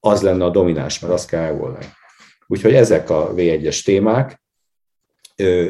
[0.00, 1.86] az lenne a domináns, mert azt kell megoldani.
[2.46, 4.42] Úgyhogy ezek a V1-es témák,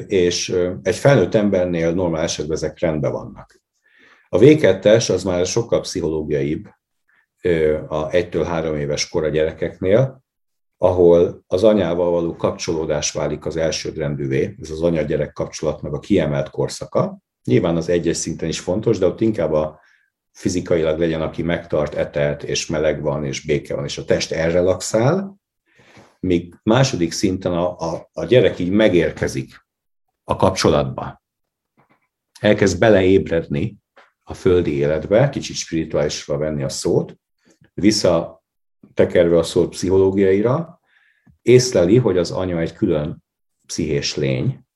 [0.06, 3.60] és egy felnőtt embernél normál esetben ezek rendben vannak.
[4.28, 6.66] A V2-es az már sokkal pszichológiaibb
[7.88, 10.22] a 1-től 3 éves kora gyerekeknél,
[10.76, 17.18] ahol az anyával való kapcsolódás válik az elsődrendűvé, ez az anya-gyerek kapcsolatnak a kiemelt korszaka.
[17.44, 19.80] Nyilván az egyes szinten is fontos, de ott inkább a
[20.38, 25.36] fizikailag legyen, aki megtart, etelt, és meleg van, és béke van, és a test elrelaxál,
[26.20, 29.66] míg második szinten a, a, a gyerek így megérkezik
[30.24, 31.22] a kapcsolatba.
[32.40, 33.76] Elkezd beleébredni
[34.22, 37.14] a földi életbe, kicsit spirituálisra venni a szót,
[37.74, 38.42] vissza
[38.94, 40.80] tekerve a szót pszichológiaira,
[41.42, 43.24] észleli, hogy az anya egy külön
[43.66, 44.66] pszichés lény,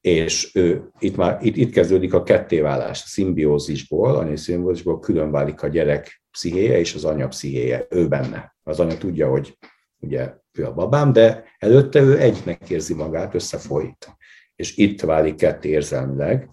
[0.00, 5.62] és ő, itt már itt, itt kezdődik a kettéválás, a szimbiózisból, anyai szimbiózisból külön válik
[5.62, 8.56] a gyerek pszichéje és az anya pszichéje, ő benne.
[8.62, 9.58] Az anya tudja, hogy
[9.98, 14.16] ugye ő a babám, de előtte ő egynek érzi magát, összefolyt.
[14.56, 16.50] És itt válik ketté érzelmileg,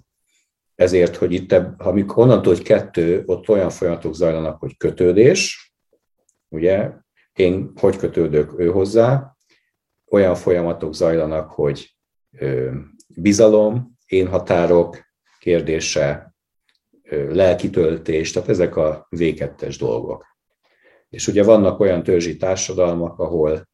[0.75, 5.73] ezért, hogy itt, amikor onnantól, hogy kettő, ott olyan folyamatok zajlanak, hogy kötődés,
[6.47, 6.91] ugye,
[7.33, 9.35] én hogy kötődök ő hozzá,
[10.11, 11.95] olyan folyamatok zajlanak, hogy
[13.07, 14.97] bizalom, én határok
[15.39, 16.33] kérdése,
[17.09, 20.25] lelkitöltés, tehát ezek a végettes dolgok.
[21.09, 23.69] És ugye vannak olyan törzsi társadalmak, ahol,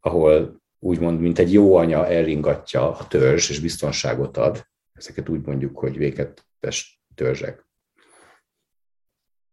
[0.00, 4.66] ahol úgymond, mint egy jó anya elringatja a törzs, és biztonságot ad.
[4.92, 7.66] Ezeket úgy mondjuk, hogy végettes törzsek.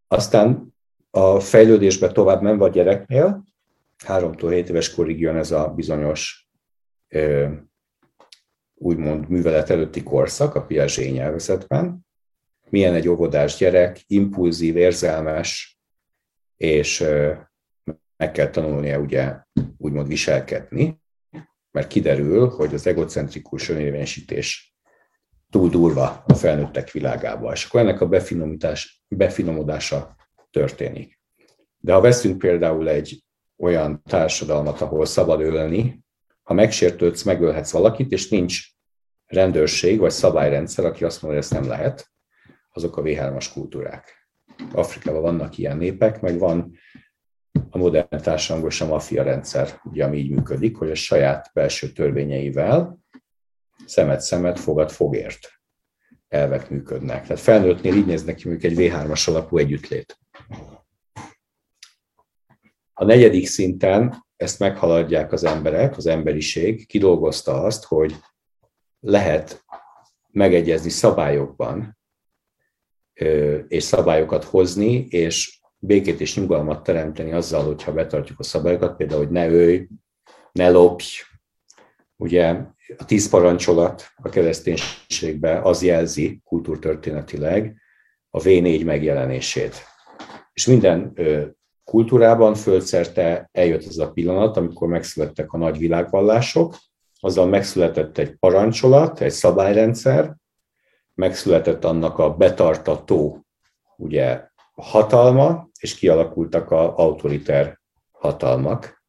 [0.07, 0.75] Aztán
[1.09, 3.43] a fejlődésbe tovább menve a gyereknél,
[4.05, 6.49] 3-tól 7 éves korig jön ez a bizonyos
[8.77, 12.05] úgymond művelet előtti korszak a Piaget nyelvezetben.
[12.69, 15.79] Milyen egy óvodás gyerek, impulzív, érzelmes,
[16.57, 17.05] és
[18.17, 19.35] meg kell tanulnia ugye
[19.77, 21.01] úgymond viselkedni,
[21.71, 24.75] mert kiderül, hogy az egocentrikus önérvényesítés
[25.49, 27.51] túl durva a felnőttek világába.
[27.51, 28.09] És akkor ennek a
[29.07, 30.15] befinomodása
[30.51, 31.19] történik.
[31.77, 33.23] De ha veszünk például egy
[33.57, 36.05] olyan társadalmat, ahol szabad ölni,
[36.47, 38.61] ha megsértődsz, megölhetsz valakit, és nincs
[39.25, 42.11] rendőrség vagy szabályrendszer, aki azt mondja, hogy ezt nem lehet,
[42.71, 44.29] azok a V3-as kultúrák.
[44.71, 46.77] Afrikában vannak ilyen népek, meg van
[47.69, 52.99] a modern társadalomban a maffia rendszer, ugye, ami így működik, hogy a saját belső törvényeivel
[53.85, 55.51] szemet szemet fogad fogért.
[56.27, 57.21] elvek működnek.
[57.21, 60.19] Tehát felnőttnél így néznek ki mondjuk egy V3-as alapú együttlét.
[62.93, 68.15] A negyedik szinten ezt meghaladják az emberek, az emberiség, kidolgozta azt, hogy
[68.99, 69.65] lehet
[70.31, 71.97] megegyezni szabályokban,
[73.67, 79.31] és szabályokat hozni, és békét és nyugalmat teremteni azzal, hogyha betartjuk a szabályokat, például, hogy
[79.31, 79.87] ne ölj,
[80.51, 81.05] ne lopj.
[82.15, 82.49] Ugye
[82.97, 87.81] a tíz parancsolat a kereszténységben az jelzi kultúrtörténetileg
[88.29, 89.75] a V4 megjelenését.
[90.53, 91.13] És minden
[91.91, 96.75] kultúrában földszerte eljött ez a pillanat, amikor megszülettek a nagy világvallások,
[97.19, 100.35] azzal megszületett egy parancsolat, egy szabályrendszer,
[101.13, 103.45] megszületett annak a betartató
[103.97, 107.79] ugye, hatalma, és kialakultak az autoriter
[108.11, 109.03] hatalmak,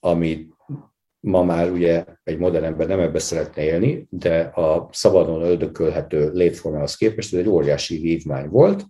[0.00, 0.48] ami
[1.20, 6.96] ma már ugye egy modern ember nem ebbe szeretne élni, de a szabadon öldökölhető létformához
[6.96, 8.84] képest ez egy óriási vívmány volt,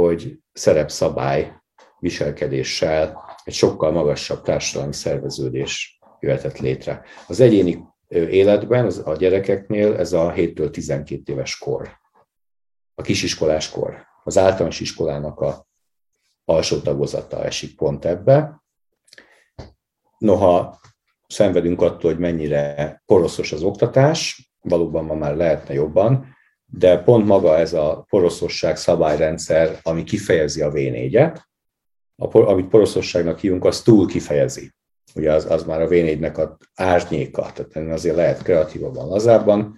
[0.00, 1.52] hogy szerepszabály
[1.98, 7.02] viselkedéssel egy sokkal magasabb társadalmi szerveződés jöhetett létre.
[7.26, 12.00] Az egyéni életben, az, a gyerekeknél ez a 7-től 12 éves kor,
[12.94, 14.06] a kisiskolás kor.
[14.24, 15.66] Az általános iskolának a
[16.44, 18.62] alsó tagozata esik pont ebbe.
[20.18, 20.80] Noha
[21.26, 26.33] szenvedünk attól, hogy mennyire poroszos az oktatás, valóban ma már lehetne jobban,
[26.78, 31.40] de pont maga ez a poroszosság szabályrendszer, ami kifejezi a V4-et,
[32.32, 34.72] amit poroszosságnak hívunk, az túl kifejezi.
[35.14, 39.76] Ugye az, az már a V4-nek az árnyéka, tehát azért lehet kreatívabban, lazábban,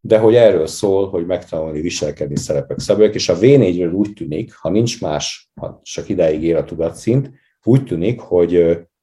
[0.00, 4.70] de hogy erről szól, hogy megtanulni viselkedni szerepek szabályok, és a V4-ről úgy tűnik, ha
[4.70, 7.30] nincs más, ha csak idáig ér a tudatszint,
[7.62, 8.56] úgy tűnik, hogy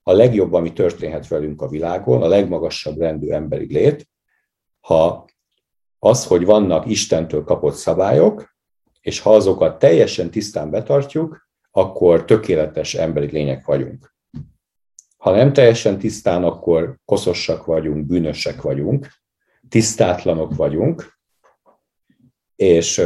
[0.04, 4.08] a legjobb, ami történhet velünk a világon, a legmagasabb rendű emberi lét,
[4.80, 5.29] ha
[6.00, 8.56] az, hogy vannak Istentől kapott szabályok,
[9.02, 14.14] és ha azokat teljesen tisztán betartjuk, akkor tökéletes emberi lények vagyunk.
[15.18, 19.08] Ha nem teljesen tisztán, akkor koszossak vagyunk, bűnösek vagyunk,
[19.70, 21.18] tisztátlanok vagyunk,
[22.56, 23.02] és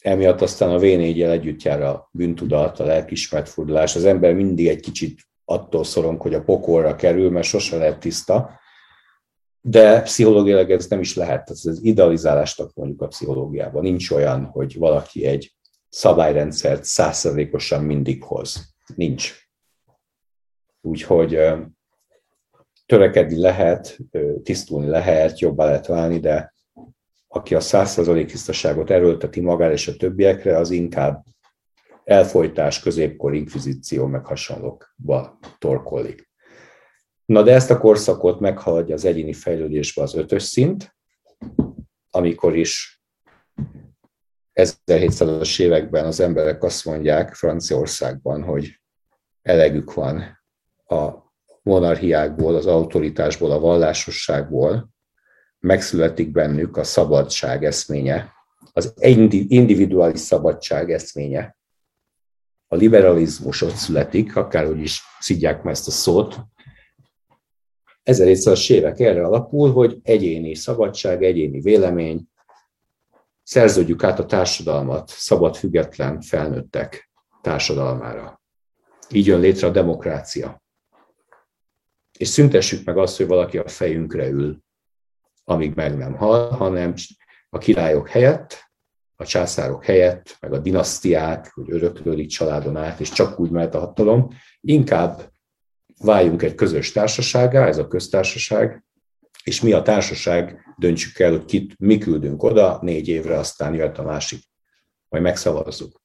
[0.00, 3.54] emiatt aztán a v együtt jár a bűntudat, a lelkismert.
[3.56, 8.60] Az ember mindig egy kicsit attól szorong, hogy a pokolra kerül, mert sose lehet tiszta,
[9.66, 11.50] de pszichológiailag ez nem is lehet.
[11.50, 13.82] Ez az idealizálást mondjuk a pszichológiában.
[13.82, 15.54] Nincs olyan, hogy valaki egy
[15.88, 18.74] szabályrendszert százszerzékosan mindig hoz.
[18.94, 19.34] Nincs.
[20.80, 21.38] Úgyhogy
[22.86, 23.98] törekedni lehet,
[24.42, 26.54] tisztulni lehet, jobbá lehet válni, de
[27.28, 31.24] aki a százszerzalék tisztaságot erőlteti magára és a többiekre, az inkább
[32.04, 36.32] elfolytás, középkor, inkvizíció, meg hasonlókba torkolik.
[37.24, 40.96] Na de ezt a korszakot meghaladja az egyéni fejlődésbe az ötös szint,
[42.10, 43.02] amikor is
[44.54, 48.80] 1700-as években az emberek azt mondják Franciaországban, hogy
[49.42, 50.42] elegük van
[50.86, 51.12] a
[51.62, 54.88] monarchiákból, az autoritásból, a vallásosságból,
[55.58, 58.32] megszületik bennük a szabadság eszménye,
[58.72, 58.94] az
[59.48, 61.56] individuális szabadság eszménye.
[62.68, 66.38] A liberalizmus ott születik, akárhogy is szidják meg ezt a szót,
[68.04, 72.28] 1700-as évek erre alapul, hogy egyéni szabadság, egyéni vélemény,
[73.42, 77.10] szerződjük át a társadalmat szabad, független felnőttek
[77.42, 78.42] társadalmára.
[79.10, 80.62] Így jön létre a demokrácia.
[82.18, 84.58] És szüntessük meg azt, hogy valaki a fejünkre ül,
[85.44, 86.94] amíg meg nem hal, hanem
[87.48, 88.64] a királyok helyett,
[89.16, 93.78] a császárok helyett, meg a dinasztiák, hogy öröklődik családon át, és csak úgy mehet a
[93.78, 94.28] hatalom,
[94.60, 95.32] inkább
[96.04, 98.84] váljunk egy közös társaságá, ez a köztársaság,
[99.44, 103.98] és mi a társaság döntsük el, hogy kit mi küldünk oda, négy évre aztán jöhet
[103.98, 104.42] a másik,
[105.08, 106.02] majd megszavazzuk.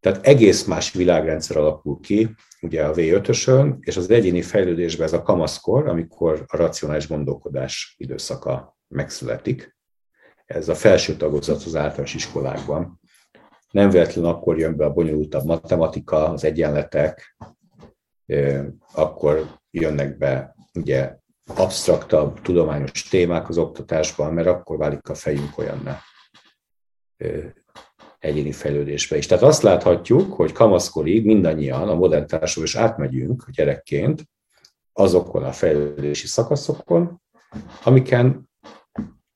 [0.00, 5.22] Tehát egész más világrendszer alakul ki, ugye a V5-ösön, és az egyéni fejlődésben ez a
[5.22, 9.76] kamaszkor, amikor a racionális gondolkodás időszaka megszületik.
[10.44, 13.00] Ez a felső tagozat az általános iskolákban.
[13.70, 17.36] Nem véletlen akkor jön be a bonyolultabb matematika, az egyenletek,
[18.92, 21.16] akkor jönnek be ugye
[21.56, 26.00] absztraktabb, tudományos témák az oktatásban, mert akkor válik a fejünk olyanná
[28.18, 29.26] egyéni fejlődésbe is.
[29.26, 34.24] Tehát azt láthatjuk, hogy kamaszkorig mindannyian a modern társadalom is átmegyünk gyerekként
[34.92, 37.22] azokon a fejlődési szakaszokon,
[37.84, 38.50] amiken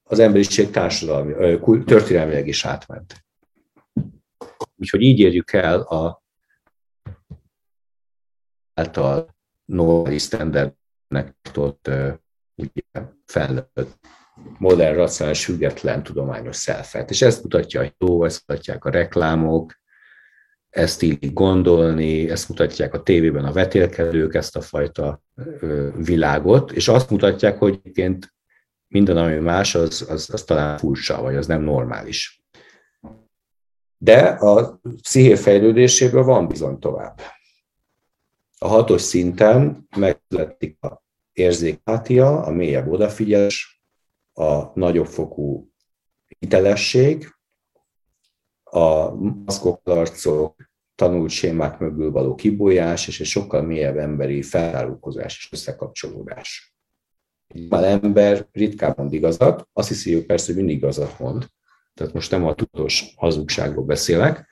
[0.02, 3.24] az emberiség társadalmi, történelmileg is átment.
[4.76, 6.22] Úgyhogy így érjük el a
[8.76, 11.90] által normális standardnek tudott
[12.54, 13.98] ugye, felnőtt
[14.58, 17.10] modern, racionális, független tudományos szelfet.
[17.10, 19.72] És ezt mutatja a jó, ezt mutatják a reklámok,
[20.70, 25.22] ezt így gondolni, ezt mutatják a tévében a vetélkedők, ezt a fajta
[25.96, 28.34] világot, és azt mutatják, hogy egyébként
[28.88, 32.44] minden, ami más, az, az, az talán furcsa, vagy az nem normális.
[33.98, 37.20] De a psziché fejlődéséből van bizony tovább.
[38.58, 43.82] A hatos szinten megszületik a érzékátia, a mélyebb odafigyelés,
[44.32, 45.70] a nagyobb fokú
[46.38, 47.34] hitelesség,
[48.62, 55.52] a maszkok, arcok, tanult sémák mögül való kibolyás, és egy sokkal mélyebb emberi felárulkozás és
[55.52, 56.74] összekapcsolódás.
[57.68, 61.46] Már ember ritkán mond igazat, azt hiszi, hogy persze mindig igazat mond,
[61.94, 64.48] tehát most nem a tudós hazugságról beszélek,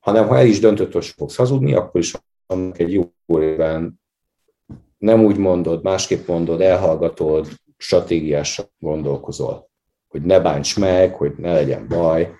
[0.00, 2.14] hanem ha el is döntött, hogy fogsz hazudni, akkor is
[2.50, 4.00] annak egy jó évben
[4.98, 9.70] nem úgy mondod, másképp mondod, elhallgatod, stratégiás gondolkozol,
[10.08, 12.32] hogy ne bánts meg, hogy ne legyen baj.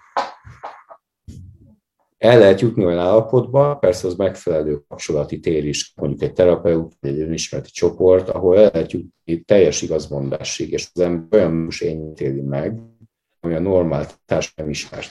[2.18, 7.20] El lehet jutni olyan állapotba, persze az megfelelő kapcsolati tér is, mondjuk egy terapeut, egy
[7.20, 12.80] önismereti csoport, ahol el lehet jutni teljes igazmondásig, és az ember olyan most éli meg,
[13.40, 15.11] ami a normál társadalom ismert.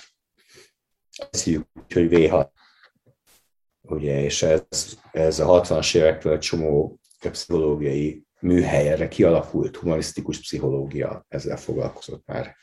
[1.31, 2.47] Ezt hívjuk, hogy V6.
[3.89, 4.63] Ugye, és ez,
[5.11, 12.55] ez a 60-as évektől egy csomó pszichológiai műhelyre kialakult humanisztikus pszichológia ezzel foglalkozott már.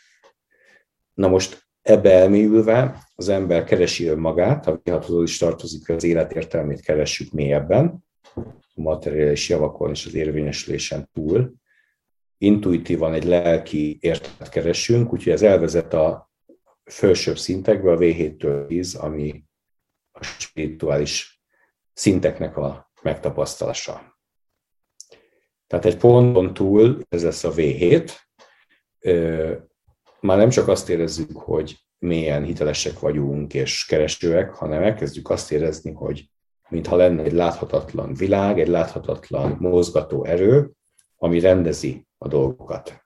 [1.14, 7.32] Na most ebbe elmélyülve az ember keresi önmagát, a vihatozó is tartozik, az életértelmét keressük
[7.32, 8.04] mélyebben,
[8.74, 11.54] a materiális javakon és az érvényesülésen túl.
[12.38, 16.30] Intuitívan egy lelki értelmet keresünk, úgyhogy ez elvezet a
[16.84, 19.45] felsőbb szintekbe, a V7-től 10, ami
[20.18, 21.42] a spirituális
[21.92, 24.18] szinteknek a megtapasztalása.
[25.66, 28.10] Tehát egy ponton túl, ez lesz a V7,
[30.20, 35.92] már nem csak azt érezzük, hogy mélyen hitelesek vagyunk és keresőek, hanem elkezdjük azt érezni,
[35.92, 36.30] hogy
[36.68, 40.70] mintha lenne egy láthatatlan világ, egy láthatatlan mozgató erő,
[41.16, 43.04] ami rendezi a dolgokat.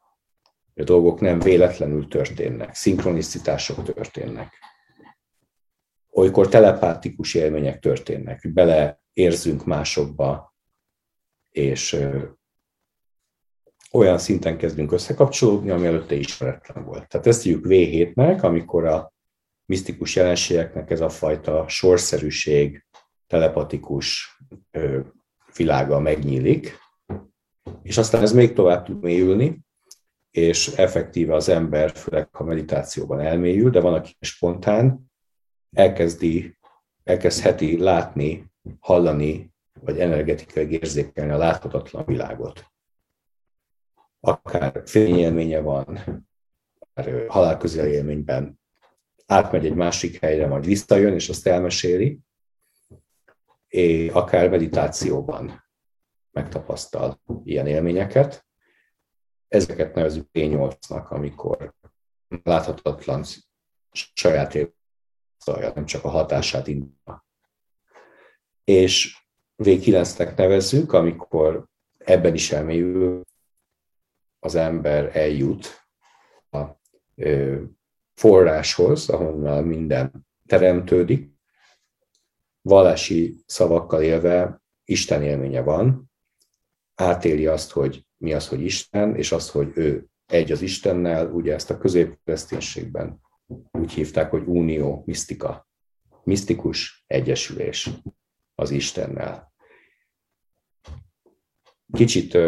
[0.74, 4.52] A dolgok nem véletlenül történnek, szinkronicisztások történnek.
[6.10, 10.54] Olykor telepátikus élmények történnek, beleérzünk másokba,
[11.50, 12.06] és
[13.92, 17.08] olyan szinten kezdünk összekapcsolódni, ami előtte ismeretlen volt.
[17.08, 19.12] Tehát ezt hívjuk V7-nek, amikor a
[19.64, 22.84] misztikus jelenségeknek ez a fajta sorszerűség,
[23.26, 24.38] telepatikus
[25.56, 26.78] világa megnyílik,
[27.82, 29.60] és aztán ez még tovább tud mélyülni,
[30.30, 35.09] és effektíve az ember, főleg ha meditációban elmélyül, de van, aki spontán
[35.72, 36.58] elkezdi,
[37.04, 38.50] elkezdheti látni,
[38.80, 42.70] hallani, vagy energetikai érzékelni a láthatatlan világot
[44.20, 45.98] akár fényélménye van,
[46.78, 48.60] akár halálközeli élményben
[49.26, 52.18] átmegy egy másik helyre, majd visszajön, és azt elmeséli,
[53.68, 55.64] és akár meditációban
[56.30, 58.46] megtapasztal ilyen élményeket.
[59.48, 61.74] Ezeket nevezük P8-nak, amikor
[62.42, 63.24] láthatatlan
[64.12, 64.54] saját
[65.40, 67.26] élménye, nem csak a hatását indítja.
[68.64, 69.24] És
[69.58, 71.66] V9-nek nevezzük, amikor
[71.98, 73.24] ebben is elmélyül
[74.38, 75.86] az ember eljut
[76.50, 76.64] a
[78.14, 81.30] forráshoz, ahonnan minden teremtődik,
[82.62, 86.10] vallási szavakkal élve Isten élménye van,
[86.94, 91.54] átéli azt, hogy mi az, hogy Isten, és azt, hogy ő egy az Istennel, ugye
[91.54, 93.20] ezt a középkereszténységben
[93.72, 95.68] úgy hívták, hogy unió, misztika,
[96.22, 97.90] misztikus egyesülés
[98.54, 99.52] az Istennel.
[101.92, 102.38] Kicsit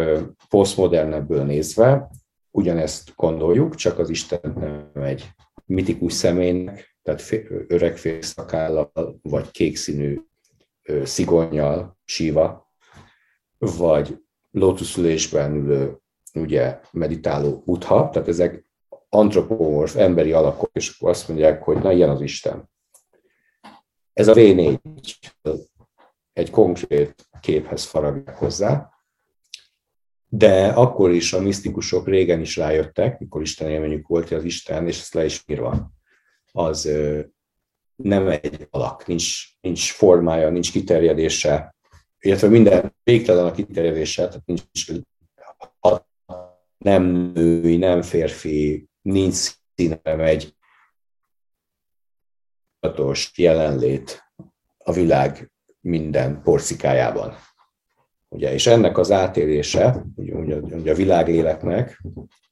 [0.48, 2.10] posztmodernebből nézve,
[2.50, 4.52] ugyanezt gondoljuk, csak az Isten
[4.94, 5.30] nem egy
[5.66, 7.34] mitikus személynek, tehát
[7.68, 10.20] öreg félszakállal, vagy kékszínű
[11.02, 12.72] szigonnyal, síva,
[13.58, 15.96] vagy lótuszülésben ülő,
[16.34, 18.61] ugye, meditáló butha, tehát ezek
[19.14, 22.70] antropomorf, emberi alakok, és akkor azt mondják, hogy na, ilyen az Isten.
[24.12, 24.78] Ez a V4
[26.32, 28.90] egy konkrét képhez faragják hozzá,
[30.28, 34.86] de akkor is a misztikusok régen is rájöttek, mikor Isten élményük volt, hogy az Isten,
[34.86, 35.92] és ezt le is írva,
[36.52, 36.90] az
[37.96, 41.74] nem egy alak, nincs, nincs formája, nincs kiterjedése,
[42.18, 44.62] illetve minden végtelen a kiterjedése, tehát nincs
[46.78, 47.02] nem
[47.34, 50.54] női, nem férfi, nincs színe, nem egy
[53.34, 54.22] jelenlét
[54.78, 57.36] a világ minden porcikájában.
[58.28, 62.02] Ugye, és ennek az átélése, ugye, ugye, ugye a világéletnek,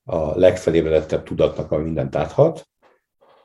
[0.05, 2.69] a legfelébredettebb tudatnak, ami mindent áthat,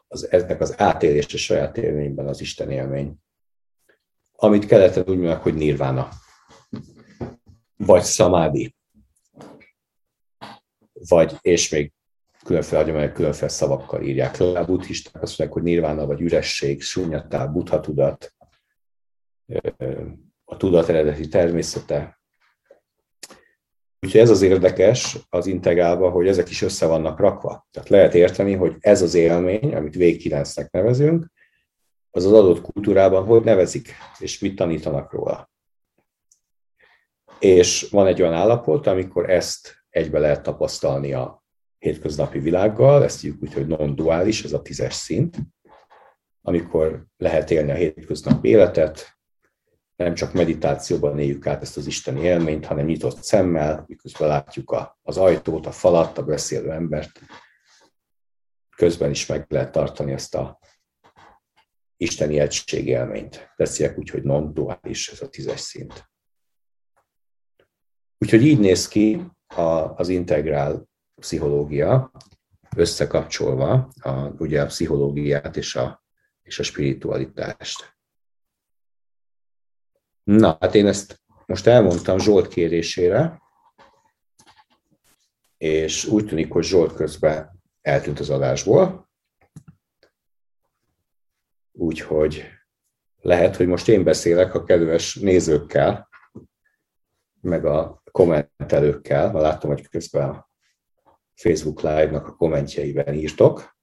[0.07, 3.15] az, ennek az átélése saját élményben az Isten élmény.
[4.31, 6.09] Amit keleten úgy mondják, hogy nirvána,
[7.77, 8.75] vagy szamádi,
[10.93, 11.94] vagy, és még
[12.45, 14.59] különféle hagyományok különféle szavakkal írják le.
[14.59, 18.33] A buddhisták azt mondják, hogy nirvána vagy üresség, sunyatá, buddha tudat,
[20.43, 22.19] a tudat eredeti természete.
[23.99, 27.67] Úgyhogy ez az érdekes az integrálva, hogy ezek is össze vannak rakva.
[27.71, 31.31] Tehát lehet érteni, hogy ez az élmény, amit végkilencnek nevezünk,
[32.11, 35.49] az az adott kultúrában hogy nevezik, és mit tanítanak róla.
[37.39, 41.44] És van egy olyan állapot, amikor ezt egybe lehet tapasztalni a
[41.85, 45.37] hétköznapi világgal, ezt hívjuk úgy, hogy non-duális, ez a tízes szint,
[46.41, 49.17] amikor lehet élni a hétköznapi életet,
[49.95, 54.99] nem csak meditációban éljük át ezt az isteni élményt, hanem nyitott szemmel, miközben látjuk a,
[55.01, 57.19] az ajtót, a falat, a beszélő embert.
[58.75, 60.59] Közben is meg lehet tartani ezt a
[61.97, 63.53] isteni egység élményt.
[63.57, 66.09] Beszéljek úgy, hogy non-duális, ez a tízes szint.
[68.17, 69.25] Úgyhogy így néz ki
[69.95, 72.11] az integrál pszichológia,
[72.75, 76.03] összekapcsolva a, ugye a pszichológiát és a,
[76.41, 77.97] és a spiritualitást.
[80.23, 83.41] Na, hát én ezt most elmondtam Zsolt kérésére,
[85.57, 89.09] és úgy tűnik, hogy Zsolt közben eltűnt az adásból.
[91.71, 92.43] Úgyhogy
[93.21, 96.09] lehet, hogy most én beszélek a kedves nézőkkel,
[97.41, 100.45] meg a kommentelőkkel, mert láttam, hogy közben
[101.35, 103.77] Facebook Live-nak a kommentjeiben írtok.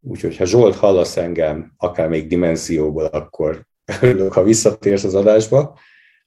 [0.00, 3.66] Úgyhogy ha Zsolt hallasz engem, akár még dimenzióból, akkor
[4.00, 5.78] örülök, ha visszatérsz az adásba,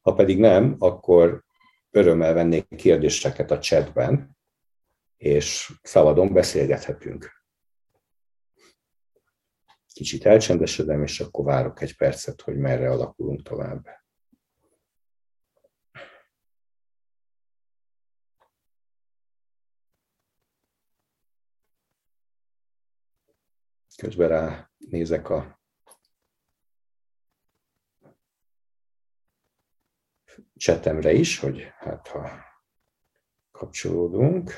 [0.02, 1.44] ha pedig nem, akkor
[1.90, 4.38] örömmel vennék kérdéseket a chatben,
[5.18, 7.44] és szabadon beszélgethetünk.
[9.94, 14.01] Kicsit elcsendesedem, és akkor várok egy percet, hogy merre alakulunk tovább.
[24.02, 25.60] Közben rá nézek a
[30.56, 32.30] csetemre is, hogy hát ha
[33.52, 34.52] kapcsolódunk.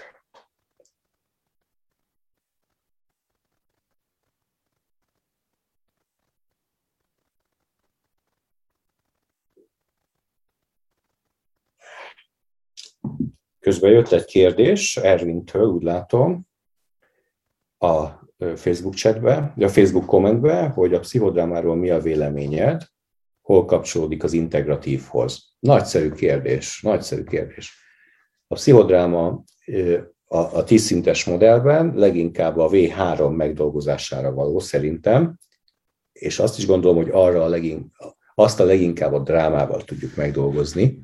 [13.60, 16.48] Közben jött egy kérdés Ervintől, úgy látom,
[17.78, 18.23] a
[18.56, 22.82] Facebook chatbe, a Facebook kommentbe, hogy a pszichodrámáról mi a véleményed,
[23.42, 25.56] hol kapcsolódik az integratívhoz.
[25.60, 27.78] Nagyszerű kérdés, nagyszerű kérdés.
[28.48, 29.44] A pszichodráma
[30.26, 35.38] a, a tízszintes modellben leginkább a V3 megdolgozására való szerintem,
[36.12, 37.92] és azt is gondolom, hogy arra a legin,
[38.36, 41.00] azt a leginkább a drámával tudjuk megdolgozni.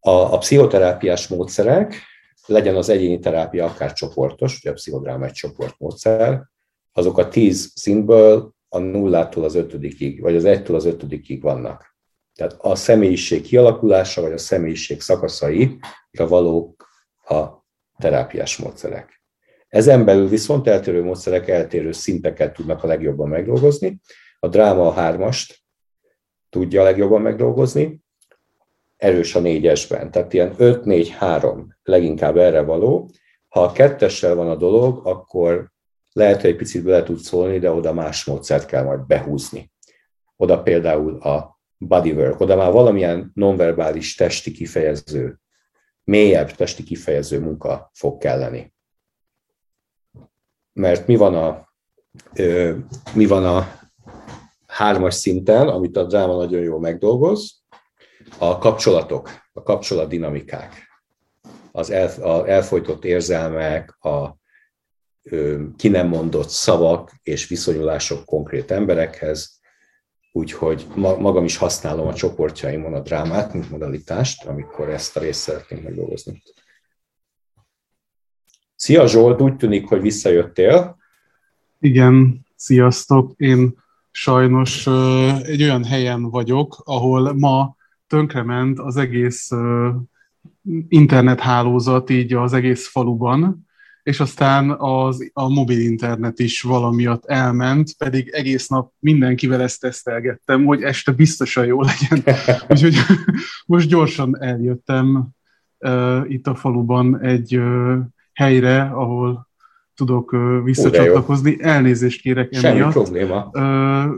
[0.00, 1.94] A, a pszichoterápiás módszerek,
[2.50, 6.42] legyen az egyéni terápia akár csoportos, ugye a pszichodráma egy csoportmódszer,
[6.92, 11.96] azok a tíz szintből a nullától az ötödikig, vagy az egytől az ötödikig vannak.
[12.34, 15.76] Tehát a személyiség kialakulása, vagy a személyiség szakaszaira
[16.12, 16.88] valók
[17.24, 17.46] a
[17.98, 19.22] terápiás módszerek.
[19.68, 24.00] Ezen belül viszont eltérő módszerek eltérő szinteket tudnak a legjobban megdolgozni.
[24.38, 25.58] A dráma a hármast
[26.48, 28.00] tudja a legjobban megdolgozni,
[29.00, 33.10] erős a négyesben, tehát ilyen 5-4-3 leginkább erre való.
[33.48, 35.70] Ha a kettessel van a dolog, akkor
[36.12, 39.72] lehet, hogy egy picit bele tud szólni, de oda más módszert kell majd behúzni.
[40.36, 45.40] Oda például a bodywork, oda már valamilyen nonverbális testi kifejező,
[46.04, 48.74] mélyebb testi kifejező munka fog kelleni.
[50.72, 51.68] Mert mi van a,
[52.34, 52.76] ö,
[53.14, 53.78] mi van a
[54.66, 57.59] hármas szinten, amit a dráma nagyon jól megdolgoz,
[58.38, 60.88] a kapcsolatok, a kapcsolatdinamikák,
[61.72, 64.38] az el, a elfolytott érzelmek, a
[65.76, 69.60] ki nem mondott szavak és viszonyulások konkrét emberekhez,
[70.32, 75.82] úgyhogy magam is használom a csoportjaimon a drámát, mint modalitást, amikor ezt a részt szeretnénk
[75.82, 76.42] megdolgozni.
[78.74, 80.96] Szia Zsolt, úgy tűnik, hogy visszajöttél.
[81.78, 83.32] Igen, sziasztok.
[83.36, 83.78] Én
[84.10, 84.86] sajnos
[85.42, 87.76] egy olyan helyen vagyok, ahol ma
[88.10, 89.50] tönkrement az egész
[90.88, 93.68] internethálózat így az egész faluban,
[94.02, 100.64] és aztán az, a mobil internet is valamiatt elment, pedig egész nap mindenkivel ezt tesztelgettem,
[100.64, 102.36] hogy este biztosan jó legyen.
[102.68, 102.96] Úgyhogy
[103.66, 105.28] most gyorsan eljöttem
[105.78, 107.98] uh, itt a faluban egy uh,
[108.32, 109.49] helyre, ahol
[110.06, 111.56] tudok visszacsatlakozni.
[111.60, 112.92] Elnézést kérek Semmi emiatt.
[112.92, 113.50] probléma.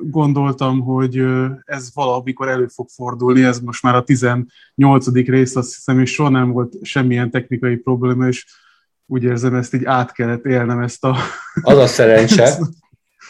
[0.02, 1.22] Gondoltam, hogy
[1.64, 4.46] ez valamikor elő fog fordulni, ez most már a 18.
[5.12, 8.46] rész, azt hiszem, és soha nem volt semmilyen technikai probléma, és
[9.06, 11.16] úgy érzem, ezt így át kellett élnem ezt a...
[11.62, 12.58] Az a szerencse,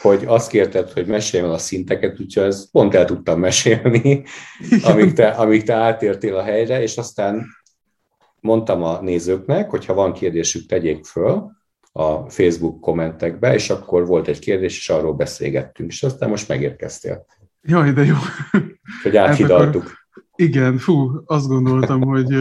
[0.02, 4.24] hogy azt kérted, hogy meséljem el a szinteket, úgyhogy ezt pont el tudtam mesélni,
[4.84, 7.46] amíg te, amíg te átértél a helyre, és aztán
[8.40, 11.60] mondtam a nézőknek, hogy ha van kérdésük, tegyék föl
[11.92, 17.26] a Facebook kommentekbe, és akkor volt egy kérdés, és arról beszélgettünk, és aztán most megérkeztél.
[17.62, 18.14] Jaj, de jó.
[19.02, 19.82] Hogy áthidaltuk.
[19.82, 22.36] Hát igen, fú, azt gondoltam, hogy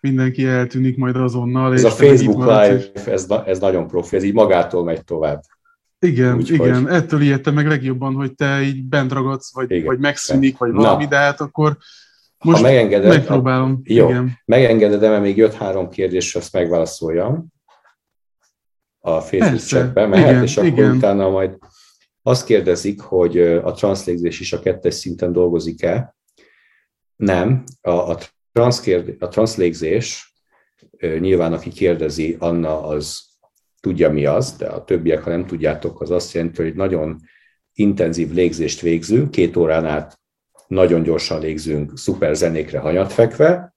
[0.00, 1.72] mindenki eltűnik majd azonnal.
[1.72, 3.04] Ez a Facebook Live, és...
[3.04, 5.42] ez, ez nagyon profi, ez így magától megy tovább.
[5.98, 6.92] Igen, Úgy, igen, hogy...
[6.92, 9.84] ettől ijedtem meg legjobban, hogy te így bent ragadsz, vagy, igen.
[9.84, 11.08] vagy megszűnik, vagy valami, Na.
[11.08, 11.76] de hát akkor
[12.44, 13.72] most ha megengeded, megpróbálom.
[13.84, 14.38] A, jó, igen.
[14.44, 17.46] megengeded, mert még jött három kérdés, azt megválaszoljam
[19.00, 20.96] a Facebook chatbe, mehet, igen, és akkor igen.
[20.96, 21.58] utána majd
[22.22, 26.16] azt kérdezik, hogy a transzlégzés is a kettes szinten dolgozik-e.
[27.16, 28.18] Nem, a, a
[29.18, 30.34] a transzlégzés,
[31.00, 33.28] nyilván aki kérdezi, Anna az
[33.80, 37.20] tudja mi az, de a többiek, ha nem tudjátok, az azt jelenti, hogy nagyon
[37.72, 40.20] intenzív légzést végzünk, két órán át
[40.66, 43.74] nagyon gyorsan légzünk, szuper zenékre hanyat fekve,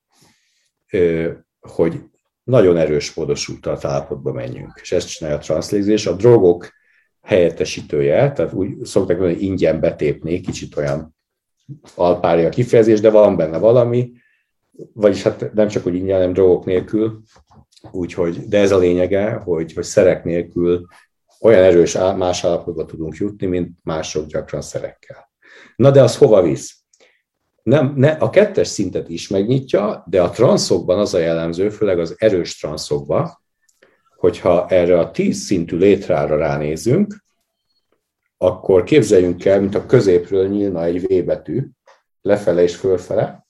[1.60, 2.00] hogy
[2.44, 4.80] nagyon erős módosult állapotba menjünk.
[4.82, 6.06] És ezt csinálja a transzlégzés.
[6.06, 6.70] A drogok
[7.22, 11.16] helyettesítője, tehát úgy szokták mondani, hogy ingyen betépni, kicsit olyan
[11.96, 14.12] alpárja kifejezés, de van benne valami,
[14.94, 17.22] vagyis hát nem csak, hogy ingyen, hanem drogok nélkül,
[17.92, 20.86] úgyhogy, de ez a lényege, hogy, hogy szerek nélkül
[21.40, 25.32] olyan erős más állapotba tudunk jutni, mint mások gyakran szerekkel.
[25.76, 26.81] Na de az hova visz?
[27.64, 32.16] Nem, ne, a kettes szintet is megnyitja, de a transzokban az a jellemző, főleg az
[32.18, 33.40] erős transzokban,
[34.16, 37.24] hogyha erre a tíz szintű létrára ránézünk,
[38.38, 41.68] akkor képzeljünk el, mint a középről nyílna egy V betű,
[42.22, 43.46] lefele és fölfele,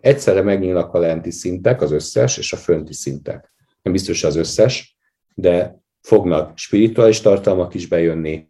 [0.00, 3.52] egyszerre megnyílnak a lenti szintek, az összes, és a fönti szintek.
[3.82, 4.96] Nem biztos az összes,
[5.34, 8.48] de fognak spirituális tartalmak is bejönni,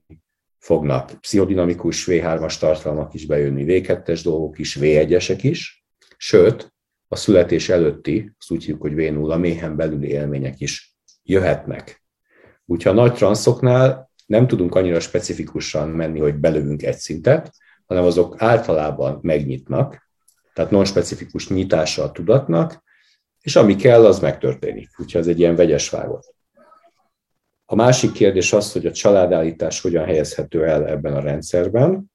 [0.65, 5.85] fognak pszichodinamikus V3-as tartalmak is bejönni, V2-es dolgok is, V1-esek is,
[6.17, 6.73] sőt,
[7.09, 12.03] a születés előtti, azt úgy hívjuk, hogy V0, méhen belüli élmények is jöhetnek.
[12.65, 17.53] Úgyhogy a nagy transzoknál nem tudunk annyira specifikusan menni, hogy belövünk egy szintet,
[17.87, 20.09] hanem azok általában megnyitnak,
[20.55, 22.83] tehát non-specifikus nyitása a tudatnak,
[23.41, 24.89] és ami kell, az megtörténik.
[24.99, 26.34] Úgyhogy ez egy ilyen vegyes vágot.
[27.67, 32.13] A másik kérdés az, hogy a családállítás hogyan helyezhető el ebben a rendszerben.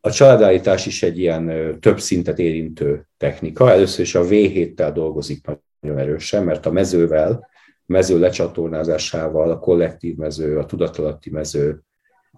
[0.00, 3.70] A családállítás is egy ilyen több szintet érintő technika.
[3.70, 5.46] Először is a V7-tel dolgozik
[5.80, 7.48] nagyon erősen, mert a mezővel,
[7.86, 11.82] mező lecsatornázásával, a kollektív mező, a tudatalatti mező,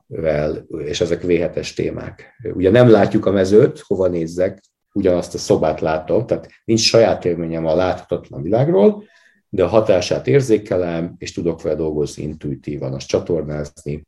[0.07, 2.37] vel, és ezek V7-es témák.
[2.55, 4.61] Ugye nem látjuk a mezőt, hova nézzek,
[4.93, 9.05] ugyanazt a szobát látom, tehát nincs saját élményem a láthatatlan világról,
[9.57, 14.07] de a hatását érzékelem, és tudok vele dolgozni intuitívan, azt csatornázni,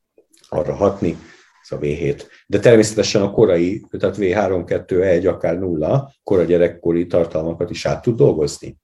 [0.48, 1.16] arra hatni,
[1.62, 2.22] ez a V7.
[2.46, 8.02] De természetesen a korai, tehát V3, 2, 1, akár nulla, kora gyerekkori tartalmakat is át
[8.02, 8.76] tud dolgozni.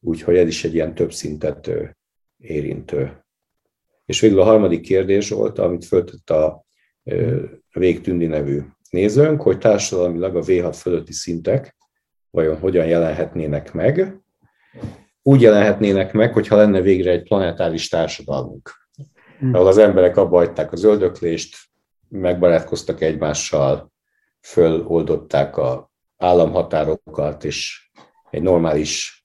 [0.00, 1.70] Úgyhogy ez is egy ilyen több szintet
[2.36, 3.24] érintő.
[4.04, 6.64] És végül a harmadik kérdés volt, amit föltett a
[7.72, 11.76] Végtündi nevű nézőnk, hogy társadalmilag a V6 fölötti szintek
[12.30, 14.20] vajon hogyan jelenhetnének meg.
[15.28, 18.88] Úgy jelenhetnének meg, hogyha lenne végre egy planetáris társadalmunk,
[19.38, 19.54] hmm.
[19.54, 21.56] ahol az emberek abba hagyták az öldöklést,
[22.08, 23.92] megbarátkoztak egymással,
[24.40, 27.90] föloldották a államhatárokat, és
[28.30, 29.24] egy normális,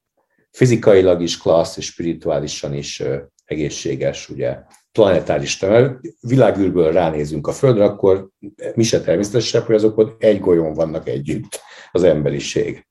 [0.51, 3.03] fizikailag is klassz, és spirituálisan is
[3.45, 4.59] egészséges ugye,
[4.91, 8.29] planetáris mert világűrből ránézünk a Földre, akkor
[8.75, 11.59] mi se természetesebb, hogy azok ott egy golyón vannak együtt,
[11.91, 12.87] az emberiség.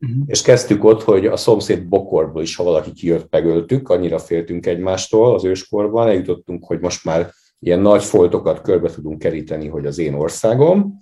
[0.00, 0.22] Uh-huh.
[0.26, 5.34] És kezdtük ott, hogy a szomszéd bokorból is, ha valaki kijött, megöltük, annyira féltünk egymástól
[5.34, 10.14] az őskorban, eljutottunk, hogy most már ilyen nagy foltokat körbe tudunk keríteni, hogy az én
[10.14, 10.98] országom,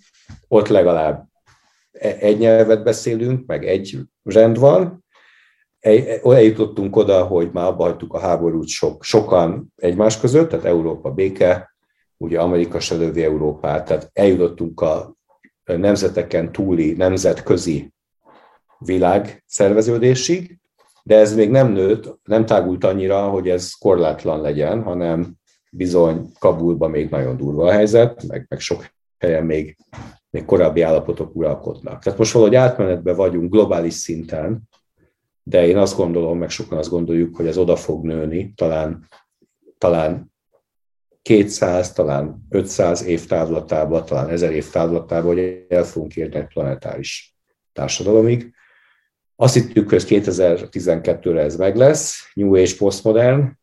[0.48, 1.26] ott legalább
[1.92, 5.04] e- egy nyelvet beszélünk, meg egy rend van,
[6.22, 11.76] eljutottunk oda, hogy már abba hagytuk a háborút sok, sokan egymás között, tehát Európa béke,
[12.16, 15.16] ugye Amerika se lövi Európát, tehát eljutottunk a
[15.64, 17.94] nemzeteken túli, nemzetközi
[18.78, 20.58] világ szerveződésig,
[21.02, 25.34] de ez még nem nőtt, nem tágult annyira, hogy ez korlátlan legyen, hanem
[25.70, 29.76] bizony Kabulban még nagyon durva a helyzet, meg, meg sok helyen még,
[30.30, 32.02] még korábbi állapotok uralkodnak.
[32.02, 34.62] Tehát most valahogy átmenetben vagyunk globális szinten,
[35.42, 39.06] de én azt gondolom, meg sokan azt gondoljuk, hogy ez oda fog nőni, talán,
[39.78, 40.34] talán
[41.22, 47.36] 200, talán 500 év távlatában, talán 1000 év távlatában, hogy el fogunk érni egy planetáris
[47.72, 48.54] társadalomig.
[49.36, 53.58] Azt hittük, hogy 2012-re ez meg lesz, New Age postmodern,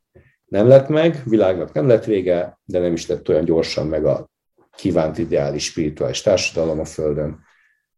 [0.45, 4.29] nem lett meg, világnak nem lett vége, de nem is lett olyan gyorsan meg a
[4.75, 7.39] kívánt ideális spirituális társadalom a Földön,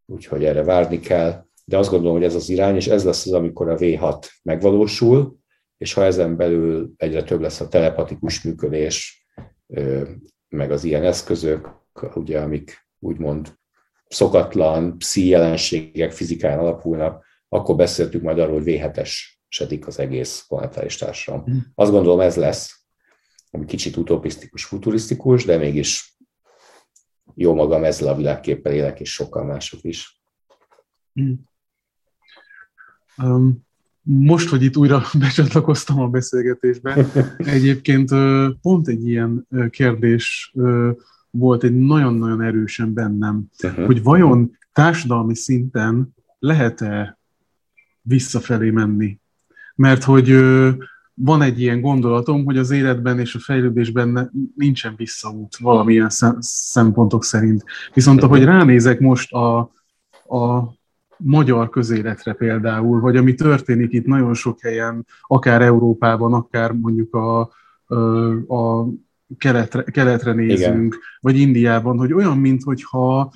[0.05, 1.45] úgyhogy erre várni kell.
[1.65, 5.37] De azt gondolom, hogy ez az irány, és ez lesz az, amikor a V6 megvalósul,
[5.77, 9.27] és ha ezen belül egyre több lesz a telepatikus működés,
[10.49, 11.69] meg az ilyen eszközök,
[12.13, 13.53] ugye, amik úgymond
[14.07, 21.45] szokatlan pszi jelenségek fizikán alapulnak, akkor beszéltük majd arról, hogy V7-esedik az egész planetáris társadalom.
[21.49, 21.57] Mm.
[21.75, 22.85] Azt gondolom ez lesz,
[23.51, 26.17] ami kicsit utopisztikus, futurisztikus, de mégis
[27.33, 30.21] jó magam ezzel a világképpel élek, és sokkal mások is.
[31.21, 31.33] Mm.
[33.17, 33.65] Um,
[34.01, 37.05] most, hogy itt újra becsatlakoztam a beszélgetésbe,
[37.37, 38.09] egyébként
[38.61, 40.53] pont egy ilyen kérdés
[41.29, 43.85] volt egy nagyon-nagyon erősen bennem, uh-huh.
[43.85, 47.14] hogy vajon társadalmi szinten lehet-e
[48.07, 49.19] visszafelé menni?
[49.75, 50.37] Mert hogy
[51.13, 57.63] van egy ilyen gondolatom, hogy az életben és a fejlődésben nincsen visszaút valamilyen szempontok szerint.
[57.93, 59.57] Viszont ahogy ránézek most a,
[60.37, 60.73] a
[61.17, 67.39] magyar közéletre például, vagy ami történik itt nagyon sok helyen, akár Európában, akár mondjuk a,
[68.47, 68.87] a
[69.37, 70.99] keletre, keletre nézünk, Igen.
[71.19, 73.33] vagy Indiában, hogy olyan, mintha